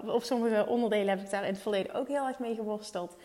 op 0.06 0.24
sommige 0.24 0.66
onderdelen 0.68 1.10
heb 1.10 1.26
ik 1.26 1.30
daar 1.30 1.46
in 1.46 1.54
het 1.54 1.62
verleden 1.62 1.94
ook 1.94 2.08
heel 2.08 2.28
erg 2.28 2.40
mee 2.40 2.56
geworsteld. 2.56 3.16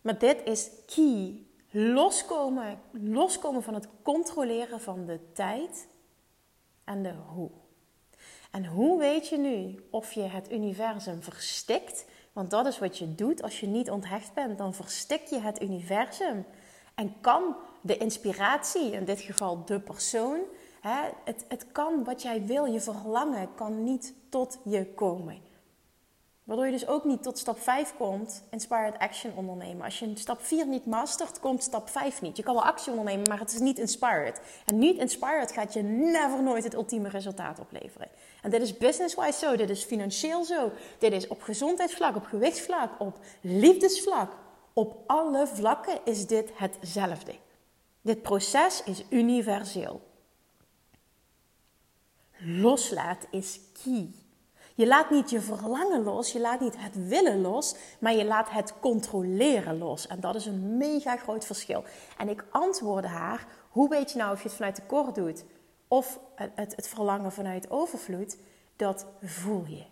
Maar 0.00 0.18
dit 0.18 0.36
is 0.44 0.70
key 0.86 1.46
loskomen, 1.70 2.80
loskomen 2.90 3.62
van 3.62 3.74
het 3.74 3.88
controleren 4.02 4.80
van 4.80 5.04
de 5.04 5.32
tijd 5.32 5.86
en 6.92 7.16
hoe. 7.34 7.50
En 8.50 8.66
hoe 8.66 8.98
weet 8.98 9.28
je 9.28 9.38
nu 9.38 9.84
of 9.90 10.12
je 10.12 10.20
het 10.20 10.52
universum 10.52 11.22
verstikt? 11.22 12.04
Want 12.32 12.50
dat 12.50 12.66
is 12.66 12.78
wat 12.78 12.98
je 12.98 13.14
doet 13.14 13.42
als 13.42 13.60
je 13.60 13.66
niet 13.66 13.90
onthecht 13.90 14.34
bent. 14.34 14.58
Dan 14.58 14.74
verstik 14.74 15.24
je 15.24 15.40
het 15.40 15.62
universum. 15.62 16.44
En 16.94 17.14
kan 17.20 17.56
de 17.80 17.96
inspiratie, 17.96 18.90
in 18.90 19.04
dit 19.04 19.20
geval 19.20 19.64
de 19.64 19.80
persoon, 19.80 20.40
hè, 20.80 21.08
het, 21.24 21.44
het 21.48 21.66
kan 21.72 22.04
wat 22.04 22.22
jij 22.22 22.44
wil, 22.46 22.64
je 22.64 22.80
verlangen, 22.80 23.54
kan 23.54 23.84
niet 23.84 24.14
tot 24.28 24.58
je 24.64 24.86
komen. 24.94 25.51
Waardoor 26.44 26.66
je 26.66 26.72
dus 26.72 26.86
ook 26.86 27.04
niet 27.04 27.22
tot 27.22 27.38
stap 27.38 27.60
5 27.60 27.94
komt, 27.96 28.42
inspired 28.50 28.98
action 28.98 29.32
ondernemen. 29.36 29.84
Als 29.84 29.98
je 29.98 30.12
stap 30.14 30.42
4 30.42 30.66
niet 30.66 30.86
mastert, 30.86 31.40
komt 31.40 31.62
stap 31.62 31.88
5 31.88 32.22
niet. 32.22 32.36
Je 32.36 32.42
kan 32.42 32.54
wel 32.54 32.64
actie 32.64 32.90
ondernemen, 32.92 33.28
maar 33.28 33.38
het 33.38 33.52
is 33.52 33.58
niet 33.58 33.78
inspired. 33.78 34.40
En 34.64 34.78
niet 34.78 34.98
inspired 34.98 35.52
gaat 35.52 35.72
je 35.72 35.82
never 35.82 36.42
nooit 36.42 36.64
het 36.64 36.74
ultieme 36.74 37.08
resultaat 37.08 37.58
opleveren. 37.58 38.08
En 38.42 38.50
dit 38.50 38.62
is 38.62 38.76
business-wise 38.76 39.38
zo, 39.38 39.56
dit 39.56 39.70
is 39.70 39.84
financieel 39.84 40.44
zo, 40.44 40.70
dit 40.98 41.12
is 41.12 41.28
op 41.28 41.42
gezondheidsvlak, 41.42 42.16
op 42.16 42.24
gewichtsvlak, 42.24 43.00
op 43.00 43.18
liefdesvlak. 43.40 44.32
Op 44.72 44.96
alle 45.06 45.46
vlakken 45.46 45.98
is 46.04 46.26
dit 46.26 46.50
hetzelfde. 46.54 47.34
Dit 48.00 48.22
proces 48.22 48.82
is 48.82 49.04
universeel. 49.08 50.00
Loslaat 52.38 53.26
is 53.30 53.60
key. 53.82 54.21
Je 54.74 54.86
laat 54.86 55.10
niet 55.10 55.30
je 55.30 55.40
verlangen 55.40 56.02
los, 56.02 56.32
je 56.32 56.40
laat 56.40 56.60
niet 56.60 56.76
het 56.78 57.08
willen 57.08 57.40
los, 57.40 57.74
maar 57.98 58.14
je 58.14 58.24
laat 58.24 58.50
het 58.50 58.74
controleren 58.80 59.78
los. 59.78 60.06
En 60.06 60.20
dat 60.20 60.34
is 60.34 60.46
een 60.46 60.76
mega 60.76 61.16
groot 61.16 61.44
verschil. 61.44 61.84
En 62.18 62.28
ik 62.28 62.44
antwoordde 62.50 63.08
haar: 63.08 63.46
hoe 63.68 63.88
weet 63.88 64.12
je 64.12 64.18
nou 64.18 64.32
of 64.32 64.42
je 64.42 64.48
het 64.48 64.56
vanuit 64.56 64.74
tekort 64.74 65.14
doet 65.14 65.44
of 65.88 66.20
het, 66.34 66.76
het, 66.76 66.88
verlangen 66.88 67.32
vanuit 67.32 67.70
overvloed? 67.70 68.36
Dat 68.76 69.06
voel 69.22 69.64
je. 69.66 69.84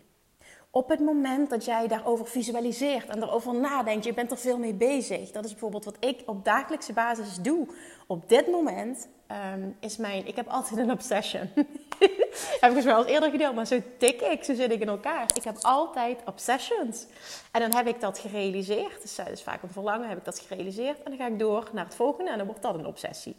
Op 0.71 0.89
het 0.89 1.01
moment 1.01 1.51
dat 1.51 1.65
jij 1.65 1.89
daarover 1.89 2.27
visualiseert 2.27 3.09
en 3.09 3.21
daarover 3.21 3.55
nadenkt, 3.55 4.05
je 4.05 4.15
bent 4.15 4.31
er 4.31 4.39
veel 4.39 4.59
mee 4.59 4.75
bezig. 4.75 5.31
Dat 5.31 5.45
is 5.45 5.51
bijvoorbeeld 5.51 5.85
wat 5.85 5.97
ik 6.01 6.23
op 6.27 6.45
dagelijkse 6.45 6.93
basis 6.93 7.37
doe. 7.37 7.69
Op 8.07 8.29
dit 8.29 8.51
moment 8.51 9.09
um, 9.55 9.77
is 9.81 9.97
mijn. 9.97 10.27
Ik 10.27 10.37
heb 10.37 10.49
altijd 10.49 10.81
een 10.81 10.91
obsession. 10.91 11.51
heb 12.61 12.71
ik 12.71 12.77
volgens 12.77 12.85
mij 12.85 12.95
al 12.95 13.07
eerder 13.07 13.31
gedeeld, 13.31 13.55
maar 13.55 13.67
zo 13.67 13.83
tik 13.97 14.21
ik, 14.21 14.45
zo 14.45 14.55
zit 14.55 14.73
ik 14.73 14.81
in 14.81 14.89
elkaar. 14.89 15.31
Ik 15.35 15.45
heb 15.45 15.57
altijd 15.61 16.21
obsessions. 16.25 17.07
En 17.51 17.61
dan 17.61 17.75
heb 17.75 17.87
ik 17.87 18.01
dat 18.01 18.19
gerealiseerd. 18.19 19.17
Dus 19.29 19.43
vaak 19.43 19.63
een 19.63 19.71
verlangen, 19.71 20.09
heb 20.09 20.19
ik 20.19 20.25
dat 20.25 20.39
gerealiseerd. 20.39 21.03
En 21.03 21.11
dan 21.11 21.17
ga 21.17 21.27
ik 21.27 21.39
door 21.39 21.69
naar 21.73 21.85
het 21.85 21.95
volgende 21.95 22.31
en 22.31 22.37
dan 22.37 22.47
wordt 22.47 22.63
dat 22.63 22.75
een 22.75 22.87
obsessie. 22.87 23.37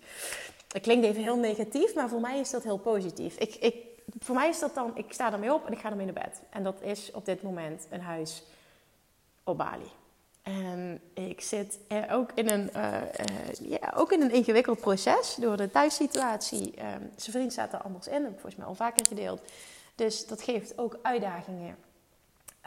Dat 0.68 0.82
klinkt 0.82 1.06
even 1.06 1.22
heel 1.22 1.38
negatief, 1.38 1.96
maar 1.96 2.10
voor 2.10 2.22
mij 2.22 2.39
is 2.39 2.50
dat 2.50 2.63
heel 2.63 2.77
positief. 2.77 3.36
Ik, 3.38 3.56
ik 3.56 3.75
voor 4.20 4.36
mij 4.36 4.50
is 4.50 4.60
dat 4.60 4.75
dan, 4.75 4.91
ik 4.94 5.13
sta 5.13 5.32
ermee 5.32 5.53
op 5.53 5.65
en 5.65 5.74
ik 5.74 5.80
ga 5.80 5.89
ermee 5.89 6.06
naar 6.06 6.24
bed. 6.24 6.41
En 6.50 6.63
dat 6.63 6.82
is 6.82 7.12
op 7.12 7.25
dit 7.25 7.41
moment 7.41 7.88
een 7.89 8.01
huis 8.01 8.44
op 9.44 9.58
Bali. 9.58 9.91
En 10.42 11.02
ik 11.14 11.42
zit 11.42 11.80
ook 12.12 12.32
in 12.36 12.50
een, 12.50 12.70
uh, 12.76 13.02
ja, 13.60 13.94
ook 13.96 14.12
in 14.12 14.22
een 14.22 14.32
ingewikkeld 14.32 14.80
proces 14.80 15.36
door 15.36 15.58
de 15.58 15.72
thuissituatie. 15.72 16.66
Um, 16.66 17.12
zijn 17.16 17.36
vriend 17.36 17.52
staat 17.52 17.74
er 17.74 17.82
anders 17.82 18.08
in, 18.08 18.24
heb 18.24 18.32
ik 18.32 18.40
volgens 18.40 18.56
mij 18.56 18.66
al 18.66 18.76
vaker 18.76 19.06
gedeeld. 19.06 19.42
Dus 19.96 20.28
dat 20.28 20.42
geeft 20.42 20.78
ook 20.78 21.00
uitdagingen. 21.02 21.76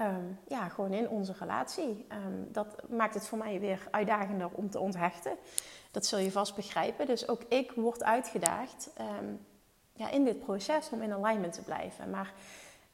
Um, 0.01 0.39
ja, 0.49 0.69
gewoon 0.69 0.93
in 0.93 1.09
onze 1.09 1.35
relatie. 1.39 2.07
Dat 2.49 2.67
maakt 2.89 3.15
het 3.15 3.27
voor 3.27 3.39
mij 3.39 3.61
weer 3.61 3.89
uitdagender 3.91 4.49
om 4.53 4.71
te 4.71 4.79
onthechten. 4.79 5.37
Dat 5.91 6.07
zul 6.07 6.19
je 6.19 6.33
vast 6.33 6.55
begrijpen. 6.55 7.07
Dus 7.07 7.29
ook 7.29 7.43
ik 7.49 7.73
word 7.73 8.03
uitgedaagd 8.03 8.91
ja, 9.93 10.11
in 10.11 10.25
dit 10.25 10.41
proces 10.41 10.91
om 10.91 11.03
in 11.03 11.13
alignment 11.13 11.53
te 11.53 11.63
blijven. 11.63 12.11
Maar 12.11 12.33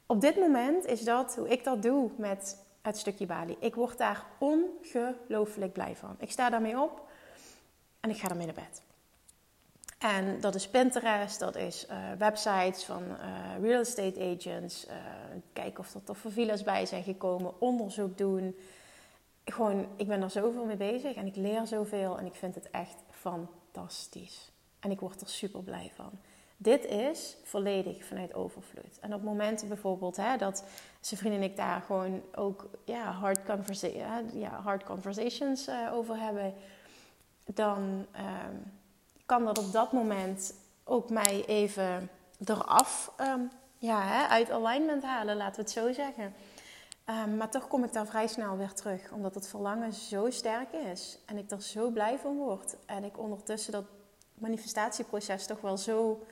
op 0.07 0.21
dit 0.21 0.37
moment 0.37 0.87
is 0.87 1.01
dat 1.01 1.37
hoe 1.37 1.49
ik 1.49 1.65
dat 1.65 1.83
doe 1.83 2.11
met 2.17 2.65
het 2.83 2.99
stukje 2.99 3.27
Bali. 3.27 3.57
Ik 3.61 3.75
word 3.75 3.99
daar 3.99 4.25
ongelooflijk 4.39 5.73
blij 5.73 5.97
van. 5.97 6.17
Ik 6.19 6.31
sta 6.31 6.51
daarmee 6.51 6.81
op 6.81 7.09
en 8.01 8.11
ik 8.11 8.17
ga 8.17 8.29
ermee 8.29 8.47
naar 8.47 8.55
bed. 8.55 8.83
En 9.99 10.41
dat 10.41 10.55
is 10.55 10.69
Pinterest, 10.69 11.39
dat 11.39 11.57
is 11.57 11.87
uh, 11.91 11.97
websites 12.19 12.85
van 12.85 13.03
uh, 13.03 13.63
real 13.63 13.81
estate 13.81 14.37
agents. 14.37 14.87
Uh, 14.87 14.93
kijken 15.53 15.79
of 15.79 15.95
er 15.95 16.05
toch 16.05 16.17
villas 16.27 16.63
bij 16.63 16.87
zijn 16.87 17.03
gekomen. 17.03 17.61
Onderzoek 17.61 18.19
doen. 18.19 18.57
Gewoon, 19.45 19.87
ik 19.97 20.07
ben 20.07 20.23
er 20.23 20.31
zoveel 20.31 20.65
mee 20.65 20.77
bezig 20.77 21.15
en 21.15 21.27
ik 21.27 21.37
leer 21.37 21.67
zoveel 21.67 22.19
en 22.19 22.27
ik 22.27 22.35
vind 22.35 22.55
het 22.55 22.71
echt 22.71 22.97
fantastisch. 23.11 24.51
En 24.79 24.91
ik 24.91 25.01
word 25.01 25.21
er 25.21 25.29
super 25.29 25.63
blij 25.63 25.93
van. 25.95 26.11
Dit 26.63 26.85
is 26.85 27.37
volledig 27.43 28.05
vanuit 28.05 28.35
overvloed. 28.35 28.99
En 29.01 29.15
op 29.15 29.23
momenten 29.23 29.69
bijvoorbeeld 29.69 30.17
hè, 30.17 30.37
dat 30.37 30.65
zijn 31.01 31.21
vrienden 31.21 31.43
en 31.43 31.51
ik 31.51 31.57
daar 31.57 31.81
gewoon 31.81 32.23
ook 32.35 32.69
ja, 32.85 33.13
hard, 33.13 33.45
conversa 33.45 33.89
ja, 34.33 34.61
hard 34.63 34.85
conversations 34.85 35.69
uh, 35.69 35.93
over 35.93 36.19
hebben, 36.19 36.55
dan 37.45 38.07
ehm, 38.13 38.55
kan 39.27 39.45
dat 39.45 39.59
op 39.59 39.73
dat 39.73 39.93
moment 39.93 40.55
ook 40.85 41.11
mij 41.11 41.45
even 41.47 42.11
eraf 42.45 43.13
um, 43.21 43.51
ja, 43.79 44.03
hè, 44.03 44.27
uit 44.27 44.51
alignment 44.51 45.03
halen, 45.03 45.37
laten 45.37 45.55
we 45.55 45.61
het 45.61 45.71
zo 45.71 45.93
zeggen. 45.93 46.35
Um, 47.25 47.37
maar 47.37 47.51
toch 47.51 47.69
kom 47.69 47.85
ik 47.85 47.93
daar 47.93 48.07
vrij 48.07 48.27
snel 48.27 48.57
weer 48.57 48.73
terug, 48.73 49.13
omdat 49.13 49.35
het 49.35 49.49
verlangen 49.49 49.93
zo 49.93 50.31
sterk 50.31 50.73
is 50.73 51.19
en 51.27 51.37
ik 51.37 51.51
er 51.51 51.63
zo 51.63 51.91
blij 51.91 52.19
van 52.19 52.37
word. 52.37 52.77
En 52.87 53.05
ik 53.05 53.19
ondertussen 53.19 53.73
dat 53.73 53.85
manifestatieproces 54.35 55.47
toch 55.47 55.61
wel 55.61 55.77
zo 55.77 56.23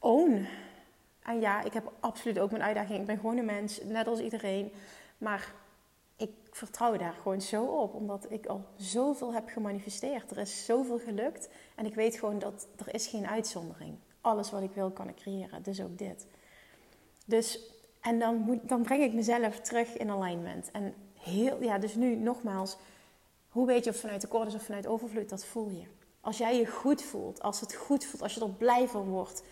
own. 0.00 0.46
En 1.22 1.40
ja, 1.40 1.62
ik 1.62 1.72
heb 1.72 1.92
absoluut 2.00 2.38
ook 2.38 2.50
mijn 2.50 2.62
uitdaging. 2.62 3.00
Ik 3.00 3.06
ben 3.06 3.18
gewoon 3.18 3.36
een 3.36 3.44
mens, 3.44 3.80
net 3.82 4.06
als 4.06 4.20
iedereen. 4.20 4.72
Maar 5.18 5.52
ik 6.16 6.30
vertrouw 6.50 6.96
daar 6.96 7.14
gewoon 7.22 7.40
zo 7.40 7.64
op, 7.64 7.94
omdat 7.94 8.26
ik 8.28 8.46
al 8.46 8.64
zoveel 8.76 9.34
heb 9.34 9.48
gemanifesteerd. 9.48 10.30
Er 10.30 10.38
is 10.38 10.64
zoveel 10.64 10.98
gelukt 10.98 11.48
en 11.74 11.86
ik 11.86 11.94
weet 11.94 12.18
gewoon 12.18 12.38
dat 12.38 12.68
er 12.76 12.94
is 12.94 13.06
geen 13.06 13.26
uitzondering. 13.26 13.96
Alles 14.20 14.50
wat 14.50 14.62
ik 14.62 14.72
wil 14.74 14.90
kan 14.90 15.08
ik 15.08 15.16
creëren, 15.16 15.62
dus 15.62 15.82
ook 15.82 15.98
dit. 15.98 16.26
Dus, 17.24 17.60
en 18.00 18.18
dan, 18.18 18.36
moet, 18.36 18.68
dan 18.68 18.82
breng 18.82 19.02
ik 19.02 19.12
mezelf 19.12 19.60
terug 19.60 19.96
in 19.96 20.10
alignment. 20.10 20.70
En 20.70 20.94
heel, 21.18 21.62
ja, 21.62 21.78
dus 21.78 21.94
nu 21.94 22.16
nogmaals, 22.16 22.76
hoe 23.48 23.66
weet 23.66 23.84
je 23.84 23.90
of 23.90 23.96
vanuit 23.96 24.20
tekort 24.20 24.46
is 24.46 24.54
of 24.54 24.62
vanuit 24.62 24.86
overvloed? 24.86 25.28
Dat 25.28 25.44
voel 25.44 25.68
je. 25.68 25.84
Als 26.20 26.38
jij 26.38 26.56
je 26.56 26.66
goed 26.66 27.02
voelt, 27.02 27.42
als 27.42 27.60
het 27.60 27.74
goed 27.74 28.04
voelt, 28.04 28.22
als 28.22 28.34
je 28.34 28.40
er 28.40 28.50
blij 28.50 28.88
van 28.88 29.08
wordt, 29.08 29.42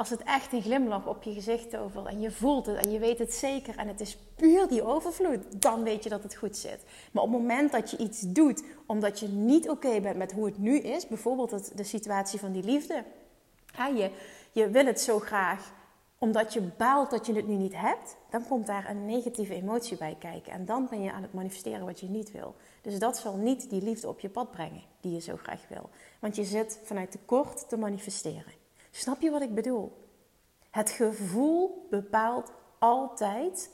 als 0.00 0.10
het 0.10 0.22
echt 0.22 0.52
een 0.52 0.62
glimlach 0.62 1.06
op 1.06 1.22
je 1.22 1.32
gezicht 1.32 1.76
over 1.76 2.06
en 2.06 2.20
je 2.20 2.30
voelt 2.30 2.66
het 2.66 2.84
en 2.84 2.90
je 2.90 2.98
weet 2.98 3.18
het 3.18 3.34
zeker 3.34 3.76
en 3.76 3.88
het 3.88 4.00
is 4.00 4.16
puur 4.36 4.68
die 4.68 4.82
overvloed, 4.82 5.62
dan 5.62 5.82
weet 5.82 6.02
je 6.02 6.08
dat 6.08 6.22
het 6.22 6.34
goed 6.36 6.56
zit. 6.56 6.84
Maar 7.12 7.22
op 7.22 7.32
het 7.32 7.40
moment 7.40 7.72
dat 7.72 7.90
je 7.90 7.96
iets 7.96 8.20
doet 8.20 8.64
omdat 8.86 9.20
je 9.20 9.28
niet 9.28 9.68
oké 9.68 10.00
bent 10.00 10.16
met 10.16 10.32
hoe 10.32 10.46
het 10.46 10.58
nu 10.58 10.78
is, 10.78 11.08
bijvoorbeeld 11.08 11.76
de 11.76 11.84
situatie 11.84 12.38
van 12.38 12.52
die 12.52 12.62
liefde, 12.62 13.04
ja, 13.76 13.86
je, 13.86 14.10
je 14.52 14.70
wil 14.70 14.86
het 14.86 15.00
zo 15.00 15.18
graag 15.18 15.72
omdat 16.18 16.52
je 16.52 16.60
baalt 16.60 17.10
dat 17.10 17.26
je 17.26 17.34
het 17.34 17.46
nu 17.46 17.54
niet 17.54 17.76
hebt, 17.76 18.16
dan 18.30 18.46
komt 18.46 18.66
daar 18.66 18.90
een 18.90 19.06
negatieve 19.06 19.54
emotie 19.54 19.96
bij 19.96 20.16
kijken. 20.18 20.52
En 20.52 20.64
dan 20.64 20.86
ben 20.90 21.02
je 21.02 21.12
aan 21.12 21.22
het 21.22 21.32
manifesteren 21.32 21.86
wat 21.86 22.00
je 22.00 22.08
niet 22.08 22.32
wil. 22.32 22.54
Dus 22.82 22.98
dat 22.98 23.18
zal 23.18 23.36
niet 23.36 23.70
die 23.70 23.82
liefde 23.82 24.08
op 24.08 24.20
je 24.20 24.28
pad 24.28 24.50
brengen 24.50 24.82
die 25.00 25.12
je 25.12 25.20
zo 25.20 25.36
graag 25.36 25.68
wil. 25.68 25.90
Want 26.20 26.36
je 26.36 26.44
zit 26.44 26.80
vanuit 26.82 27.10
tekort 27.10 27.68
te 27.68 27.76
manifesteren. 27.76 28.59
Snap 28.90 29.20
je 29.20 29.30
wat 29.30 29.42
ik 29.42 29.54
bedoel? 29.54 30.08
Het 30.70 30.90
gevoel 30.90 31.86
bepaalt 31.90 32.52
altijd 32.78 33.70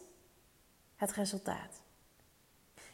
het 0.96 1.12
resultaat. 1.12 1.82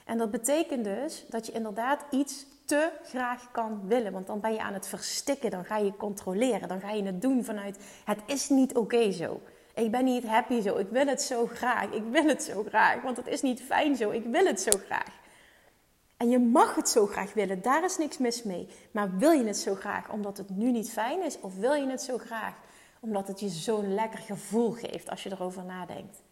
En 0.05 0.19
dat 0.19 0.31
betekent 0.31 0.85
dus 0.85 1.25
dat 1.29 1.47
je 1.47 1.52
inderdaad 1.52 2.05
iets 2.11 2.47
te 2.64 2.91
graag 3.02 3.50
kan 3.50 3.87
willen. 3.87 4.12
Want 4.12 4.26
dan 4.26 4.41
ben 4.41 4.52
je 4.52 4.62
aan 4.62 4.73
het 4.73 4.87
verstikken, 4.87 5.50
dan 5.50 5.64
ga 5.64 5.76
je 5.76 5.97
controleren, 5.97 6.69
dan 6.69 6.81
ga 6.81 6.91
je 6.91 7.02
het 7.02 7.23
doen 7.23 7.45
vanuit 7.45 7.79
het 8.05 8.21
is 8.26 8.49
niet 8.49 8.76
oké 8.76 9.12
zo. 9.12 9.41
Ik 9.75 9.91
ben 9.91 10.05
niet 10.05 10.25
happy 10.25 10.61
zo, 10.61 10.76
ik 10.76 10.88
wil 10.88 11.07
het 11.07 11.23
zo 11.23 11.47
graag, 11.47 11.91
ik 11.91 12.02
wil 12.11 12.25
het 12.25 12.43
zo 12.43 12.64
graag, 12.64 13.02
want 13.02 13.17
het 13.17 13.26
is 13.26 13.43
niet 13.43 13.62
fijn 13.62 13.97
zo, 13.97 14.11
ik 14.11 14.25
wil 14.25 14.47
het 14.47 14.61
zo 14.61 14.79
graag. 14.85 15.22
En 16.23 16.31
je 16.31 16.38
mag 16.38 16.75
het 16.75 16.88
zo 16.88 17.07
graag 17.07 17.33
willen, 17.33 17.62
daar 17.62 17.85
is 17.85 17.99
niks 17.99 18.19
mis 18.19 18.43
mee. 18.43 18.69
Maar 18.91 19.17
wil 19.17 19.31
je 19.31 19.45
het 19.45 19.57
zo 19.57 19.75
graag 19.75 20.11
omdat 20.11 20.37
het 20.37 20.50
nu 20.50 20.71
niet 20.71 20.91
fijn 20.91 21.25
is? 21.25 21.41
Of 21.41 21.55
wil 21.57 21.73
je 21.73 21.87
het 21.87 22.02
zo 22.02 22.19
graag 22.19 22.55
omdat 23.00 23.29
het 23.29 23.41
je 23.41 23.49
zo'n 23.49 23.95
lekker 23.95 24.19
gevoel 24.19 24.71
geeft 24.71 25.11
als 25.11 25.23
je 25.23 25.31
erover 25.31 25.64
nadenkt? 25.64 26.23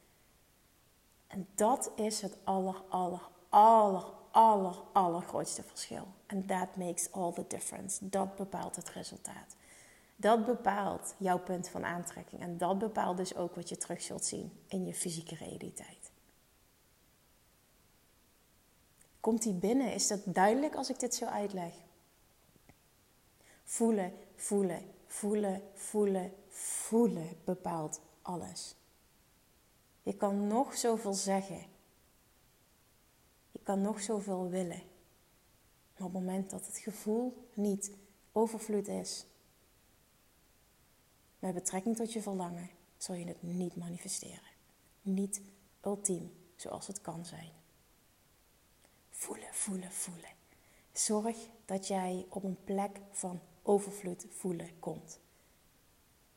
En 1.27 1.49
dat 1.55 1.91
is 1.97 2.21
het 2.21 2.37
aller, 2.45 2.83
aller, 2.89 3.21
aller, 3.49 4.05
aller, 4.31 4.75
allergrootste 4.93 5.63
verschil. 5.63 6.07
En 6.27 6.47
that 6.47 6.77
makes 6.77 7.13
all 7.13 7.33
the 7.33 7.45
difference. 7.49 8.09
Dat 8.09 8.37
bepaalt 8.37 8.77
het 8.77 8.91
resultaat. 8.91 9.57
Dat 10.17 10.47
bepaalt 10.47 11.15
jouw 11.19 11.39
punt 11.39 11.69
van 11.69 11.85
aantrekking. 11.85 12.41
En 12.41 12.59
dat 12.59 12.79
bepaalt 12.79 13.17
dus 13.17 13.37
ook 13.37 13.55
wat 13.55 13.69
je 13.69 13.77
terug 13.77 14.03
zult 14.03 14.25
zien 14.25 14.53
in 14.69 14.87
je 14.87 14.95
fysieke 14.95 15.35
realiteit. 15.35 16.00
Komt 19.21 19.43
die 19.43 19.55
binnen? 19.55 19.93
Is 19.93 20.07
dat 20.07 20.21
duidelijk 20.25 20.75
als 20.75 20.91
ik 20.91 21.01
dit 21.01 21.15
zo 21.15 21.25
uitleg? 21.25 21.75
Voelen, 23.65 24.13
voelen, 24.35 24.83
voelen, 25.07 25.63
voelen, 25.75 26.33
voelen 26.49 27.29
bepaalt 27.45 28.01
alles. 28.23 28.75
Je 30.03 30.17
kan 30.17 30.47
nog 30.47 30.77
zoveel 30.77 31.15
zeggen. 31.15 31.67
Je 33.53 33.61
kan 33.63 33.81
nog 33.81 34.01
zoveel 34.01 34.49
willen. 34.49 34.83
Maar 35.97 36.09
op 36.09 36.15
het 36.15 36.23
moment 36.23 36.51
dat 36.51 36.67
het 36.67 36.77
gevoel 36.77 37.49
niet 37.55 37.93
overvloed 38.33 38.89
is, 38.89 39.27
met 41.39 41.55
betrekking 41.55 41.97
tot 41.97 42.13
je 42.13 42.23
verlangen, 42.23 42.71
zal 42.97 43.15
je 43.15 43.25
het 43.25 43.43
niet 43.43 43.77
manifesteren. 43.77 44.51
Niet 45.03 45.43
ultiem, 45.85 46.33
zoals 46.57 46.87
het 46.87 47.01
kan 47.01 47.25
zijn. 47.25 47.60
Voelen, 49.21 49.49
voelen, 49.51 49.93
voelen. 49.93 50.31
Zorg 50.93 51.37
dat 51.65 51.87
jij 51.87 52.27
op 52.29 52.45
een 52.45 52.59
plek 52.65 53.01
van 53.11 53.41
overvloed 53.63 54.27
voelen 54.31 54.71
komt. 54.79 55.21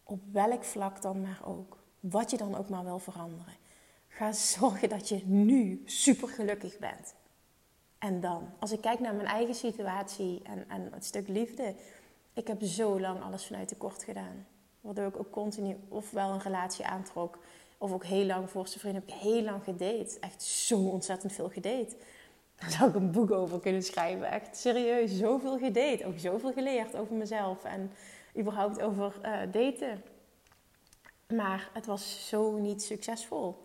Op 0.03 0.19
welk 0.31 0.63
vlak 0.63 1.01
dan 1.01 1.21
maar 1.21 1.41
ook. 1.45 1.77
Wat 1.99 2.31
je 2.31 2.37
dan 2.37 2.55
ook 2.55 2.69
maar 2.69 2.83
wil 2.83 2.99
veranderen. 2.99 3.53
Ga 4.07 4.31
zorgen 4.31 4.89
dat 4.89 5.09
je 5.09 5.25
nu 5.25 5.81
super 5.85 6.27
gelukkig 6.27 6.77
bent. 6.77 7.13
En 7.97 8.19
dan, 8.19 8.49
als 8.59 8.71
ik 8.71 8.81
kijk 8.81 8.99
naar 8.99 9.15
mijn 9.15 9.27
eigen 9.27 9.55
situatie 9.55 10.41
en, 10.43 10.69
en 10.69 10.93
het 10.93 11.05
stuk 11.05 11.27
liefde. 11.27 11.75
Ik 12.33 12.47
heb 12.47 12.61
zo 12.61 12.99
lang 12.99 13.21
alles 13.21 13.45
vanuit 13.45 13.67
tekort 13.67 14.03
gedaan. 14.03 14.47
Waardoor 14.81 15.07
ik 15.07 15.19
ook 15.19 15.31
continu 15.31 15.77
ofwel 15.87 16.29
een 16.29 16.41
relatie 16.41 16.85
aantrok. 16.85 17.39
Of 17.77 17.91
ook 17.91 18.05
heel 18.05 18.25
lang 18.25 18.49
voor 18.49 18.67
zijn 18.67 18.93
heb 18.93 19.07
ik 19.07 19.13
heel 19.13 19.41
lang 19.41 19.63
gedate. 19.63 20.17
Echt 20.19 20.43
zo 20.43 20.79
ontzettend 20.79 21.33
veel 21.33 21.49
gedate. 21.49 21.95
Daar 22.55 22.71
zou 22.71 22.89
ik 22.89 22.95
een 22.95 23.11
boek 23.11 23.31
over 23.31 23.59
kunnen 23.59 23.83
schrijven. 23.83 24.31
Echt 24.31 24.57
serieus, 24.57 25.11
zoveel 25.17 25.57
gedate. 25.57 26.05
Ook 26.05 26.19
zoveel 26.19 26.53
geleerd 26.53 26.95
over 26.95 27.15
mezelf. 27.15 27.63
En 27.63 27.91
überhaupt 28.37 28.81
over 28.81 29.13
uh, 29.25 29.39
daten. 29.51 30.03
Maar 31.27 31.69
het 31.73 31.85
was 31.85 32.27
zo 32.27 32.57
niet 32.57 32.83
succesvol. 32.83 33.63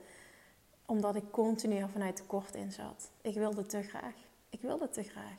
Omdat 0.86 1.16
ik 1.16 1.30
continu 1.30 1.76
er 1.76 1.88
vanuit 1.88 2.16
tekort 2.16 2.54
in 2.54 2.72
zat. 2.72 3.10
Ik 3.20 3.34
wilde 3.34 3.66
te 3.66 3.82
graag. 3.82 4.14
Ik 4.50 4.60
wilde 4.60 4.88
te 4.88 5.02
graag. 5.02 5.38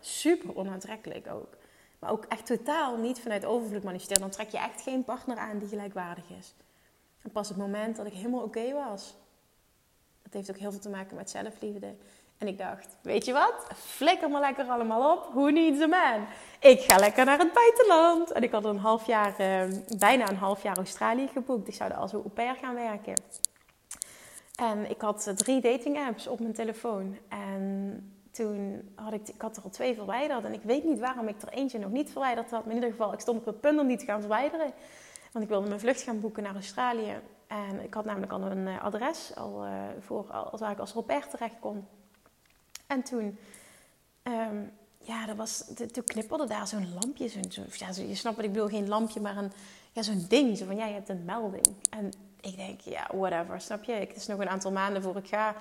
Super 0.00 0.56
onaantrekkelijk 0.56 1.26
ook. 1.26 1.56
Maar 1.98 2.10
ook 2.10 2.24
echt 2.24 2.46
totaal 2.46 2.96
niet 2.96 3.20
vanuit 3.20 3.44
overvloed 3.44 3.82
manifesteren. 3.82 4.22
Dan 4.22 4.30
trek 4.30 4.48
je 4.48 4.58
echt 4.58 4.80
geen 4.80 5.04
partner 5.04 5.36
aan 5.36 5.58
die 5.58 5.68
gelijkwaardig 5.68 6.30
is. 6.38 6.54
En 7.22 7.30
pas 7.30 7.48
het 7.48 7.56
moment 7.56 7.96
dat 7.96 8.06
ik 8.06 8.12
helemaal 8.12 8.42
oké 8.42 8.72
was. 8.72 9.14
Dat 10.22 10.32
heeft 10.32 10.50
ook 10.50 10.56
heel 10.56 10.70
veel 10.70 10.80
te 10.80 10.88
maken 10.88 11.16
met 11.16 11.30
zelfliefde. 11.30 11.94
En 12.40 12.46
ik 12.46 12.58
dacht, 12.58 12.96
weet 13.02 13.24
je 13.24 13.32
wat? 13.32 13.66
Flikker 13.74 14.30
me 14.30 14.40
lekker 14.40 14.64
allemaal 14.64 15.12
op. 15.12 15.30
Who 15.32 15.48
needs 15.48 15.80
a 15.80 15.86
man? 15.86 16.26
Ik 16.60 16.80
ga 16.80 16.98
lekker 16.98 17.24
naar 17.24 17.38
het 17.38 17.52
buitenland. 17.52 18.32
En 18.32 18.42
ik 18.42 18.50
had 18.50 18.64
een 18.64 18.78
half 18.78 19.06
jaar, 19.06 19.38
eh, 19.38 19.62
bijna 19.98 20.28
een 20.28 20.36
half 20.36 20.62
jaar 20.62 20.76
Australië 20.76 21.28
geboekt. 21.28 21.68
Ik 21.68 21.74
zou 21.74 21.90
er 21.90 21.96
als 21.96 22.12
au 22.12 22.28
pair 22.28 22.54
gaan 22.54 22.74
werken. 22.74 23.14
En 24.54 24.90
ik 24.90 25.00
had 25.00 25.32
drie 25.36 25.60
dating 25.60 25.98
apps 25.98 26.26
op 26.26 26.40
mijn 26.40 26.52
telefoon. 26.52 27.18
En 27.28 28.12
toen 28.30 28.90
had 28.94 29.12
ik, 29.12 29.28
ik 29.28 29.40
had 29.40 29.56
er 29.56 29.62
al 29.62 29.70
twee 29.70 29.94
verwijderd. 29.94 30.44
En 30.44 30.52
ik 30.52 30.62
weet 30.62 30.84
niet 30.84 30.98
waarom 30.98 31.28
ik 31.28 31.42
er 31.42 31.52
eentje 31.52 31.78
nog 31.78 31.90
niet 31.90 32.10
verwijderd 32.10 32.50
had. 32.50 32.60
Maar 32.64 32.74
in 32.74 32.82
ieder 32.82 32.90
geval, 32.90 33.12
ik 33.12 33.20
stond 33.20 33.38
op 33.38 33.46
het 33.46 33.60
punt 33.60 33.80
om 33.80 33.86
die 33.86 33.98
te 33.98 34.04
gaan 34.04 34.20
verwijderen. 34.20 34.72
Want 35.32 35.44
ik 35.44 35.50
wilde 35.50 35.68
mijn 35.68 35.80
vlucht 35.80 36.02
gaan 36.02 36.20
boeken 36.20 36.42
naar 36.42 36.54
Australië. 36.54 37.20
En 37.46 37.80
ik 37.82 37.94
had 37.94 38.04
namelijk 38.04 38.32
al 38.32 38.42
een 38.42 38.66
eh, 38.68 38.84
adres 38.84 39.32
al, 39.36 39.66
uh, 39.66 39.72
voor, 39.98 40.32
als 40.32 40.60
ik 40.60 40.78
als 40.78 40.94
au 40.94 41.04
pair 41.04 41.28
terecht 41.28 41.58
kon. 41.60 41.86
En 42.90 43.02
toen, 43.02 43.38
um, 44.22 44.72
ja, 44.98 45.26
dat 45.26 45.36
was, 45.36 45.64
toen 45.92 46.04
knipperde 46.04 46.46
daar 46.46 46.66
zo'n 46.66 46.94
lampje. 46.94 47.28
Zo, 47.28 47.40
ja, 47.72 47.88
je 47.88 48.14
snapt 48.14 48.36
wat 48.36 48.44
ik 48.44 48.52
bedoel, 48.52 48.68
geen 48.68 48.88
lampje, 48.88 49.20
maar 49.20 49.36
een, 49.36 49.52
ja, 49.92 50.02
zo'n 50.02 50.24
ding. 50.28 50.58
Zo 50.58 50.64
van, 50.64 50.76
ja, 50.76 50.86
je 50.86 50.92
hebt 50.92 51.08
een 51.08 51.24
melding. 51.24 51.66
En 51.90 52.12
ik 52.40 52.56
denk, 52.56 52.80
ja, 52.80 53.10
whatever, 53.12 53.60
snap 53.60 53.84
je? 53.84 53.92
Het 53.92 54.16
is 54.16 54.26
nog 54.26 54.38
een 54.38 54.48
aantal 54.48 54.72
maanden 54.72 55.02
voor 55.02 55.16
ik 55.16 55.28
ga. 55.28 55.54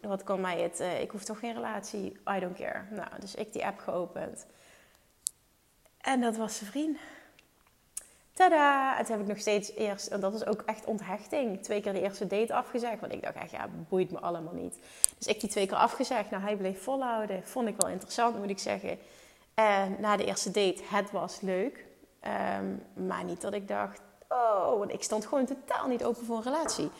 wat 0.00 0.22
kan 0.22 0.40
mij 0.40 0.60
het? 0.60 0.80
Uh, 0.80 1.00
ik 1.00 1.10
hoef 1.10 1.24
toch 1.24 1.38
geen 1.38 1.54
relatie. 1.54 2.12
I 2.36 2.40
don't 2.40 2.56
care. 2.56 2.84
Nou, 2.90 3.08
dus 3.20 3.34
ik 3.34 3.52
die 3.52 3.66
app 3.66 3.78
geopend. 3.78 4.46
En 6.00 6.20
dat 6.20 6.36
was 6.36 6.56
zijn 6.56 6.70
vriend. 6.70 6.98
Tada! 8.34 8.96
Toen 8.96 9.10
heb 9.10 9.20
ik 9.20 9.26
nog 9.26 9.38
steeds 9.38 9.72
eerst, 9.74 10.06
en 10.06 10.20
dat 10.20 10.34
is 10.34 10.46
ook 10.46 10.62
echt 10.66 10.84
onthechting, 10.84 11.62
twee 11.62 11.80
keer 11.80 11.92
de 11.92 12.00
eerste 12.00 12.26
date 12.26 12.54
afgezegd. 12.54 13.00
Want 13.00 13.12
ik 13.12 13.22
dacht 13.22 13.34
echt, 13.34 13.50
ja, 13.50 13.68
boeit 13.88 14.10
me 14.10 14.20
allemaal 14.20 14.54
niet. 14.54 14.78
Dus 15.18 15.26
ik 15.26 15.40
die 15.40 15.50
twee 15.50 15.66
keer 15.66 15.76
afgezegd. 15.76 16.30
Nou, 16.30 16.42
hij 16.42 16.56
bleef 16.56 16.82
volhouden. 16.82 17.42
Vond 17.44 17.68
ik 17.68 17.76
wel 17.76 17.90
interessant, 17.90 18.38
moet 18.38 18.50
ik 18.50 18.58
zeggen. 18.58 18.98
En 19.54 19.96
na 20.00 20.16
de 20.16 20.24
eerste 20.24 20.50
date, 20.50 20.82
het 20.84 21.10
was 21.10 21.40
leuk. 21.40 21.84
Um, 22.58 22.82
maar 23.06 23.24
niet 23.24 23.40
dat 23.40 23.54
ik 23.54 23.68
dacht, 23.68 24.00
oh, 24.28 24.78
want 24.78 24.92
ik 24.92 25.02
stond 25.02 25.26
gewoon 25.26 25.46
totaal 25.46 25.86
niet 25.86 26.04
open 26.04 26.24
voor 26.24 26.36
een 26.36 26.42
relatie. 26.42 26.90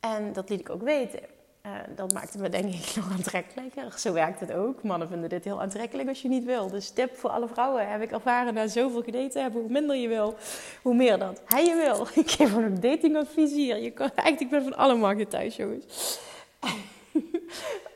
En 0.00 0.32
dat 0.32 0.48
liet 0.48 0.60
ik 0.60 0.70
ook 0.70 0.82
weten. 0.82 1.20
Uh, 1.68 1.96
dat 1.96 2.12
maakte 2.12 2.38
me 2.38 2.48
denk 2.48 2.74
ik 2.74 2.92
nog 2.96 3.12
aantrekkelijker. 3.12 3.98
Zo 3.98 4.12
werkt 4.12 4.40
het 4.40 4.52
ook. 4.52 4.82
Mannen 4.82 5.08
vinden 5.08 5.28
dit 5.28 5.44
heel 5.44 5.60
aantrekkelijk 5.60 6.08
als 6.08 6.22
je 6.22 6.28
niet 6.28 6.44
wil. 6.44 6.68
Dus 6.68 6.90
tip 6.90 7.16
voor 7.16 7.30
alle 7.30 7.48
vrouwen. 7.48 7.88
Heb 7.88 8.02
ik 8.02 8.10
ervaren 8.10 8.54
na 8.54 8.66
zoveel 8.66 9.02
gedate 9.02 9.38
hebben. 9.38 9.60
Hoe 9.60 9.70
minder 9.70 9.96
je 9.96 10.08
wil, 10.08 10.36
hoe 10.82 10.94
meer 10.94 11.18
dat 11.18 11.42
hij 11.44 11.64
je 11.64 11.74
wil. 11.74 12.06
Ik 12.24 12.30
geef 12.30 12.48
gewoon 12.48 12.64
een 12.64 12.80
datingadvies 12.80 13.52
hier. 13.52 13.76
Je 13.76 13.90
kan, 13.90 14.10
ik 14.38 14.50
ben 14.50 14.62
van 14.62 14.76
alle 14.76 14.94
markten 14.94 15.28
thuis, 15.28 15.56
jongens. 15.56 16.18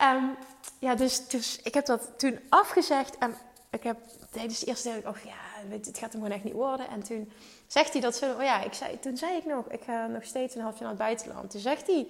um, 0.01 0.37
ja, 0.79 0.95
dus, 0.95 1.29
dus 1.29 1.61
ik 1.63 1.75
heb 1.75 1.87
dat 1.87 2.11
toen 2.17 2.39
afgezegd. 2.49 3.19
En 3.19 3.35
ik 3.71 3.83
heb 3.83 3.97
tijdens 4.31 4.61
de 4.61 4.67
eerste 4.67 5.01
dag, 5.03 5.15
oh 5.15 5.23
ja, 5.25 5.75
het 5.77 5.99
gaat 5.99 6.13
hem 6.13 6.23
gewoon 6.23 6.37
echt 6.37 6.45
niet 6.45 6.53
worden. 6.53 6.89
En 6.89 7.03
toen 7.03 7.33
zegt 7.67 7.93
hij 7.93 8.03
dat 8.03 8.17
ze, 8.17 8.35
oh 8.37 8.43
ja, 8.43 8.63
ik 8.63 8.73
zei, 8.73 8.99
toen 9.01 9.17
zei 9.17 9.37
ik 9.37 9.45
nog, 9.45 9.67
ik 9.69 9.81
ga 9.83 10.07
nog 10.07 10.25
steeds 10.25 10.55
een 10.55 10.63
half 10.63 10.73
jaar 10.73 10.83
naar 10.83 10.91
het 10.91 10.99
buitenland. 10.99 11.51
Toen 11.51 11.61
zegt 11.61 11.87
hij 11.87 12.07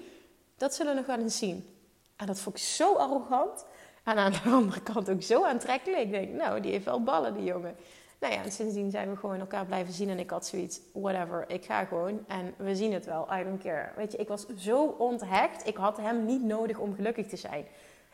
dat 0.63 0.75
zullen 0.75 0.93
we 0.93 0.99
nog 0.99 1.07
wel 1.07 1.19
eens 1.19 1.39
zien. 1.39 1.69
En 2.17 2.27
dat 2.27 2.41
vond 2.41 2.57
ik 2.57 2.63
zo 2.63 2.95
arrogant. 2.95 3.65
En 4.05 4.17
aan 4.17 4.33
de 4.33 4.51
andere 4.61 4.81
kant 4.81 5.11
ook 5.11 5.23
zo 5.23 5.45
aantrekkelijk. 5.45 6.03
Ik 6.03 6.11
denk, 6.11 6.33
nou, 6.33 6.61
die 6.61 6.71
heeft 6.71 6.85
wel 6.85 7.03
ballen, 7.03 7.35
die 7.35 7.45
jongen. 7.45 7.77
Nou 8.21 8.33
ja, 8.33 8.43
en 8.43 8.53
sindsdien 8.53 8.91
zijn 8.91 9.11
we 9.11 9.17
gewoon 9.17 9.41
elkaar 9.41 9.67
blijven 9.67 9.93
zien. 9.95 10.09
En 10.09 10.19
ik 10.19 10.31
had 10.31 10.47
zoiets, 10.47 10.81
whatever, 10.93 11.45
ik 11.49 11.65
ga 11.65 11.85
gewoon. 11.85 12.25
En 12.29 12.55
we 12.57 12.77
zien 12.77 12.93
het 12.93 13.05
wel, 13.05 13.29
I 13.33 13.43
don't 13.45 13.63
care. 13.63 13.93
Weet 13.97 14.13
je, 14.13 14.19
ik 14.19 14.29
was 14.29 14.47
zo 14.57 14.85
onthecht. 14.85 15.67
Ik 15.67 15.77
had 15.77 15.97
hem 15.97 16.25
niet 16.25 16.43
nodig 16.43 16.79
om 16.79 16.95
gelukkig 16.95 17.27
te 17.27 17.37
zijn. 17.37 17.65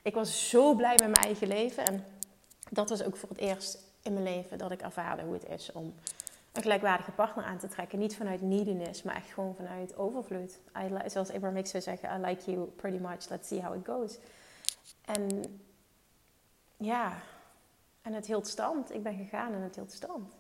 Ik 0.02 0.14
was 0.14 0.48
zo 0.48 0.74
blij 0.74 0.94
met 0.94 1.00
mijn 1.00 1.24
eigen 1.24 1.48
leven. 1.48 1.86
En 1.86 2.04
dat 2.70 2.88
was 2.88 3.04
ook 3.04 3.16
voor 3.16 3.28
het 3.28 3.38
eerst 3.38 3.78
in 4.02 4.12
mijn 4.12 4.24
leven 4.24 4.58
dat 4.58 4.70
ik 4.70 4.82
ervaarde 4.82 5.22
hoe 5.22 5.34
het 5.34 5.48
is 5.48 5.72
om 5.72 5.94
een 6.58 6.64
gelijkwaardige 6.64 7.10
partner 7.10 7.44
aan 7.44 7.58
te 7.58 7.68
trekken. 7.68 7.98
Niet 7.98 8.16
vanuit 8.16 8.42
neediness, 8.42 9.02
maar 9.02 9.14
echt 9.14 9.30
gewoon 9.30 9.54
vanuit 9.54 9.96
overvloed. 9.96 10.58
Zoals 11.06 11.30
Abraham 11.30 11.56
Hicks 11.56 11.70
zou 11.70 11.82
zeggen, 11.82 12.20
I 12.20 12.26
like 12.26 12.50
you 12.50 12.66
pretty 12.66 12.98
much, 12.98 13.28
let's 13.28 13.48
see 13.48 13.62
how 13.62 13.76
it 13.76 13.86
goes. 13.86 14.18
En 15.04 15.28
ja, 16.76 17.12
en 18.02 18.12
het 18.12 18.26
hield 18.26 18.46
stand. 18.46 18.94
Ik 18.94 19.02
ben 19.02 19.14
gegaan 19.14 19.52
en 19.52 19.60
het 19.60 19.74
hield 19.74 19.92
stand. 19.92 20.32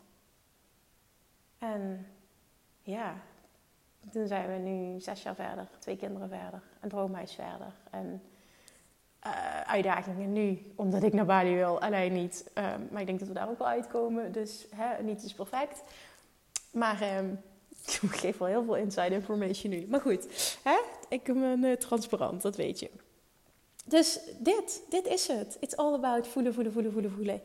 En 1.58 2.06
ja, 2.82 3.14
toen 4.12 4.26
zijn 4.26 4.48
we 4.48 4.70
nu 4.70 5.00
zes 5.00 5.22
jaar 5.22 5.34
verder, 5.34 5.68
twee 5.78 5.96
kinderen 5.96 6.28
verder, 6.28 6.62
een 6.80 6.88
droomhuis 6.88 7.34
verder. 7.34 7.72
En 7.90 8.22
uh, 9.26 9.60
uitdagingen 9.60 10.32
nu, 10.32 10.72
omdat 10.74 11.02
ik 11.02 11.12
naar 11.12 11.26
Bali 11.26 11.54
wil, 11.54 11.80
alleen 11.80 12.12
niet. 12.12 12.50
Um, 12.54 12.88
maar 12.90 13.00
ik 13.00 13.06
denk 13.06 13.18
dat 13.18 13.28
we 13.28 13.34
daar 13.34 13.48
ook 13.48 13.58
wel 13.58 13.68
uitkomen, 13.68 14.32
dus 14.32 14.66
hè, 14.74 15.02
niet 15.02 15.22
is 15.22 15.34
perfect. 15.34 15.82
Maar 16.72 17.16
um, 17.18 17.40
ik 18.10 18.16
geef 18.16 18.38
wel 18.38 18.48
heel 18.48 18.64
veel 18.64 18.76
inside 18.76 19.14
information 19.14 19.72
nu. 19.72 19.86
Maar 19.88 20.00
goed, 20.00 20.58
hè? 20.62 20.78
ik 21.08 21.24
ben 21.24 21.64
uh, 21.64 21.72
transparant, 21.72 22.42
dat 22.42 22.56
weet 22.56 22.78
je. 22.78 22.90
Dus 23.84 24.20
dit, 24.38 24.82
dit 24.88 25.06
is 25.06 25.26
het. 25.26 25.56
It's 25.60 25.74
all 25.74 25.94
about 25.94 26.26
voelen, 26.26 26.54
voelen, 26.54 26.72
voelen, 26.72 26.92
voelen, 26.92 27.10
voelen. 27.10 27.40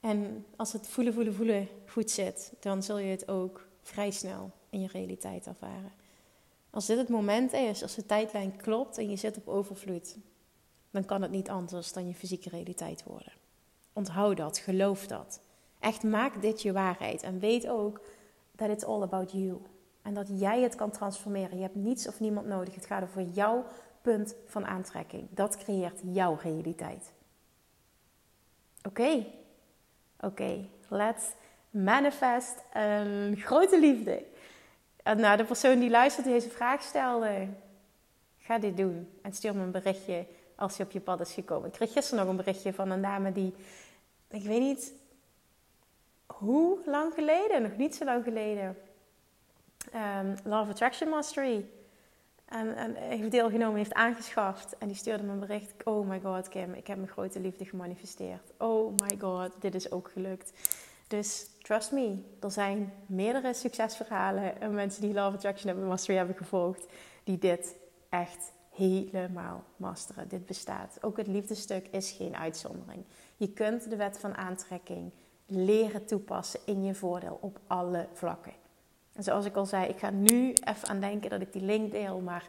En 0.00 0.46
als 0.56 0.72
het 0.72 0.88
voelen, 0.88 1.14
voelen, 1.14 1.34
voelen 1.34 1.68
goed 1.86 2.10
zit, 2.10 2.52
dan 2.60 2.82
zul 2.82 2.98
je 2.98 3.10
het 3.10 3.28
ook 3.28 3.66
vrij 3.82 4.10
snel 4.10 4.50
in 4.70 4.80
je 4.80 4.88
realiteit 4.92 5.46
ervaren. 5.46 5.92
Als 6.70 6.86
dit 6.86 6.98
het 6.98 7.08
moment 7.08 7.52
is, 7.52 7.82
als 7.82 7.94
de 7.94 8.06
tijdlijn 8.06 8.56
klopt 8.56 8.98
en 8.98 9.10
je 9.10 9.16
zit 9.16 9.36
op 9.36 9.48
overvloed, 9.48 10.16
dan 10.96 11.04
kan 11.04 11.22
het 11.22 11.30
niet 11.30 11.48
anders 11.48 11.92
dan 11.92 12.06
je 12.06 12.14
fysieke 12.14 12.48
realiteit 12.48 13.02
worden. 13.02 13.32
Onthoud 13.92 14.36
dat, 14.36 14.58
geloof 14.58 15.06
dat. 15.06 15.40
Echt 15.78 16.02
maak 16.02 16.42
dit 16.42 16.62
je 16.62 16.72
waarheid 16.72 17.22
en 17.22 17.38
weet 17.38 17.68
ook 17.68 18.00
dat 18.52 18.68
it's 18.68 18.84
all 18.84 19.02
about 19.02 19.32
you. 19.32 19.60
En 20.02 20.14
dat 20.14 20.28
jij 20.40 20.62
het 20.62 20.74
kan 20.74 20.90
transformeren. 20.90 21.56
Je 21.56 21.62
hebt 21.62 21.74
niets 21.74 22.08
of 22.08 22.20
niemand 22.20 22.46
nodig. 22.46 22.74
Het 22.74 22.86
gaat 22.86 23.02
over 23.02 23.22
jouw 23.22 23.64
punt 24.02 24.34
van 24.46 24.66
aantrekking. 24.66 25.28
Dat 25.30 25.56
creëert 25.56 26.00
jouw 26.04 26.38
realiteit. 26.42 27.12
Oké, 28.82 29.26
oké, 30.20 30.64
let's 30.88 31.24
manifest 31.70 32.64
een 32.72 33.36
grote 33.36 33.80
liefde. 33.80 34.24
Nou, 35.02 35.36
de 35.36 35.44
persoon 35.44 35.78
die 35.78 35.90
luistert 35.90 36.26
deze 36.26 36.48
vraag 36.48 36.82
stelde, 36.82 37.48
ga 38.38 38.58
dit 38.58 38.76
doen. 38.76 39.08
En 39.22 39.32
stuur 39.32 39.54
me 39.54 39.62
een 39.62 39.70
berichtje 39.70 40.26
als 40.56 40.76
je 40.76 40.82
op 40.82 40.90
je 40.90 41.00
pad 41.00 41.20
is 41.20 41.32
gekomen. 41.32 41.68
Ik 41.68 41.74
kreeg 41.74 41.92
gisteren 41.92 42.20
nog 42.20 42.28
een 42.28 42.44
berichtje 42.44 42.72
van 42.72 42.90
een 42.90 43.02
dame 43.02 43.32
die, 43.32 43.54
ik 44.28 44.42
weet 44.42 44.60
niet 44.60 44.92
hoe 46.26 46.78
lang 46.84 47.14
geleden, 47.14 47.62
nog 47.62 47.76
niet 47.76 47.94
zo 47.94 48.04
lang 48.04 48.24
geleden, 48.24 48.76
um, 49.94 50.34
Love 50.44 50.70
Attraction 50.70 51.08
Mastery 51.08 51.66
en, 52.44 52.76
en 52.76 52.94
heeft 52.94 53.30
deelgenomen, 53.30 53.76
heeft 53.76 53.94
aangeschaft. 53.94 54.78
En 54.78 54.86
die 54.86 54.96
stuurde 54.96 55.22
me 55.22 55.32
een 55.32 55.38
bericht. 55.38 55.72
Oh 55.84 56.08
my 56.08 56.20
god, 56.20 56.48
Kim, 56.48 56.74
ik 56.74 56.86
heb 56.86 56.96
mijn 56.96 57.10
grote 57.10 57.40
liefde 57.40 57.64
gemanifesteerd. 57.64 58.52
Oh 58.58 58.94
my 58.96 59.16
god, 59.18 59.52
dit 59.60 59.74
is 59.74 59.90
ook 59.90 60.10
gelukt. 60.12 60.52
Dus 61.08 61.46
trust 61.62 61.92
me, 61.92 62.18
er 62.40 62.50
zijn 62.50 62.92
meerdere 63.06 63.54
succesverhalen 63.54 64.60
en 64.60 64.74
mensen 64.74 65.02
die 65.02 65.14
Love 65.14 65.36
Attraction 65.36 65.86
Mastery 65.86 66.16
hebben 66.16 66.36
gevolgd, 66.36 66.86
die 67.24 67.38
dit 67.38 67.76
echt 68.08 68.52
helemaal 68.76 69.64
masteren. 69.76 70.28
Dit 70.28 70.46
bestaat. 70.46 70.98
Ook 71.00 71.16
het 71.16 71.26
liefdestuk 71.26 71.88
is 71.90 72.10
geen 72.10 72.36
uitzondering. 72.36 73.04
Je 73.36 73.52
kunt 73.52 73.90
de 73.90 73.96
wet 73.96 74.18
van 74.18 74.36
aantrekking 74.36 75.12
leren 75.46 76.06
toepassen 76.06 76.60
in 76.64 76.84
je 76.84 76.94
voordeel 76.94 77.38
op 77.40 77.58
alle 77.66 78.08
vlakken. 78.12 78.52
En 79.12 79.22
zoals 79.22 79.44
ik 79.44 79.56
al 79.56 79.66
zei, 79.66 79.86
ik 79.86 79.98
ga 79.98 80.10
nu 80.10 80.52
even 80.52 80.88
aan 80.88 81.00
denken 81.00 81.30
dat 81.30 81.40
ik 81.40 81.52
die 81.52 81.62
link 81.62 81.92
deel. 81.92 82.20
Maar 82.20 82.46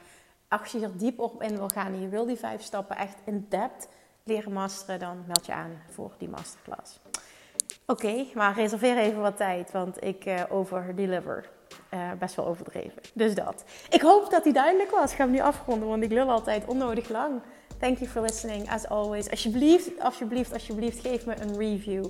als 0.47 0.71
je 0.71 0.79
er 0.79 0.97
diep 0.97 1.19
op 1.19 1.43
in 1.43 1.57
wil 1.57 1.67
gaan 1.67 1.93
en 1.93 2.01
je 2.01 2.09
wil 2.09 2.25
die 2.25 2.37
vijf 2.37 2.61
stappen 2.61 2.97
echt 2.97 3.17
in 3.25 3.45
depth 3.49 3.87
leren 4.23 4.53
masteren, 4.53 4.99
dan 4.99 5.23
meld 5.27 5.45
je 5.45 5.53
aan 5.53 5.81
voor 5.89 6.11
die 6.17 6.29
masterclass. 6.29 6.99
Oké, 7.85 8.25
maar 8.33 8.55
reserveer 8.55 8.97
even 8.97 9.21
wat 9.21 9.37
tijd, 9.37 9.71
want 9.71 10.03
ik 10.03 10.25
uh, 10.25 10.43
overdeliver. 10.49 11.49
Uh, 11.93 12.11
best 12.19 12.35
wel 12.35 12.47
overdreven. 12.47 13.01
Dus 13.13 13.35
dat. 13.35 13.63
Ik 13.89 14.01
hoop 14.01 14.29
dat 14.29 14.43
die 14.43 14.53
duidelijk 14.53 14.91
was. 14.91 15.11
Ik 15.11 15.17
ga 15.17 15.23
hem 15.23 15.31
nu 15.31 15.39
afronden, 15.39 15.87
want 15.87 16.03
ik 16.03 16.11
lul 16.11 16.29
altijd 16.29 16.65
onnodig 16.65 17.09
lang. 17.09 17.41
Thank 17.79 17.97
you 17.97 18.09
for 18.09 18.21
listening, 18.21 18.69
as 18.69 18.87
always. 18.87 19.29
Alsjeblieft, 19.29 19.99
alsjeblieft, 19.99 20.53
alsjeblieft, 20.53 20.99
geef 20.99 21.25
me 21.25 21.35
een 21.41 21.57
review. 21.57 22.05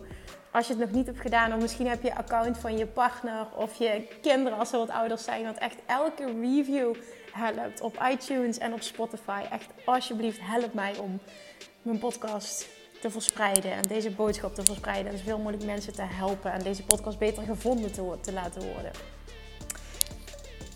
Als 0.51 0.67
je 0.67 0.73
het 0.73 0.81
nog 0.81 0.91
niet 0.91 1.05
hebt 1.05 1.19
gedaan, 1.19 1.53
of 1.53 1.61
misschien 1.61 1.87
heb 1.87 2.03
je 2.03 2.15
account 2.15 2.57
van 2.57 2.77
je 2.77 2.85
partner 2.85 3.47
of 3.55 3.75
je 3.75 4.07
kinderen 4.21 4.57
als 4.57 4.69
ze 4.69 4.77
wat 4.77 4.89
ouder 4.89 5.17
zijn. 5.17 5.43
Want 5.43 5.57
echt 5.57 5.75
elke 5.85 6.25
review 6.25 6.95
helpt 7.31 7.81
op 7.81 8.07
iTunes 8.11 8.57
en 8.57 8.73
op 8.73 8.81
Spotify. 8.81 9.41
Echt 9.51 9.67
alsjeblieft, 9.85 10.39
help 10.41 10.73
mij 10.73 10.97
om 10.97 11.19
mijn 11.81 11.99
podcast 11.99 12.67
te 13.01 13.09
verspreiden 13.09 13.71
en 13.71 13.81
deze 13.81 14.11
boodschap 14.11 14.55
te 14.55 14.63
verspreiden. 14.63 15.11
En 15.11 15.17
zoveel 15.17 15.37
mogelijk 15.37 15.63
mensen 15.63 15.93
te 15.93 16.01
helpen 16.01 16.51
en 16.51 16.63
deze 16.63 16.83
podcast 16.83 17.19
beter 17.19 17.43
gevonden 17.43 17.91
te, 17.91 18.17
te 18.21 18.33
laten 18.33 18.73
worden. 18.73 19.16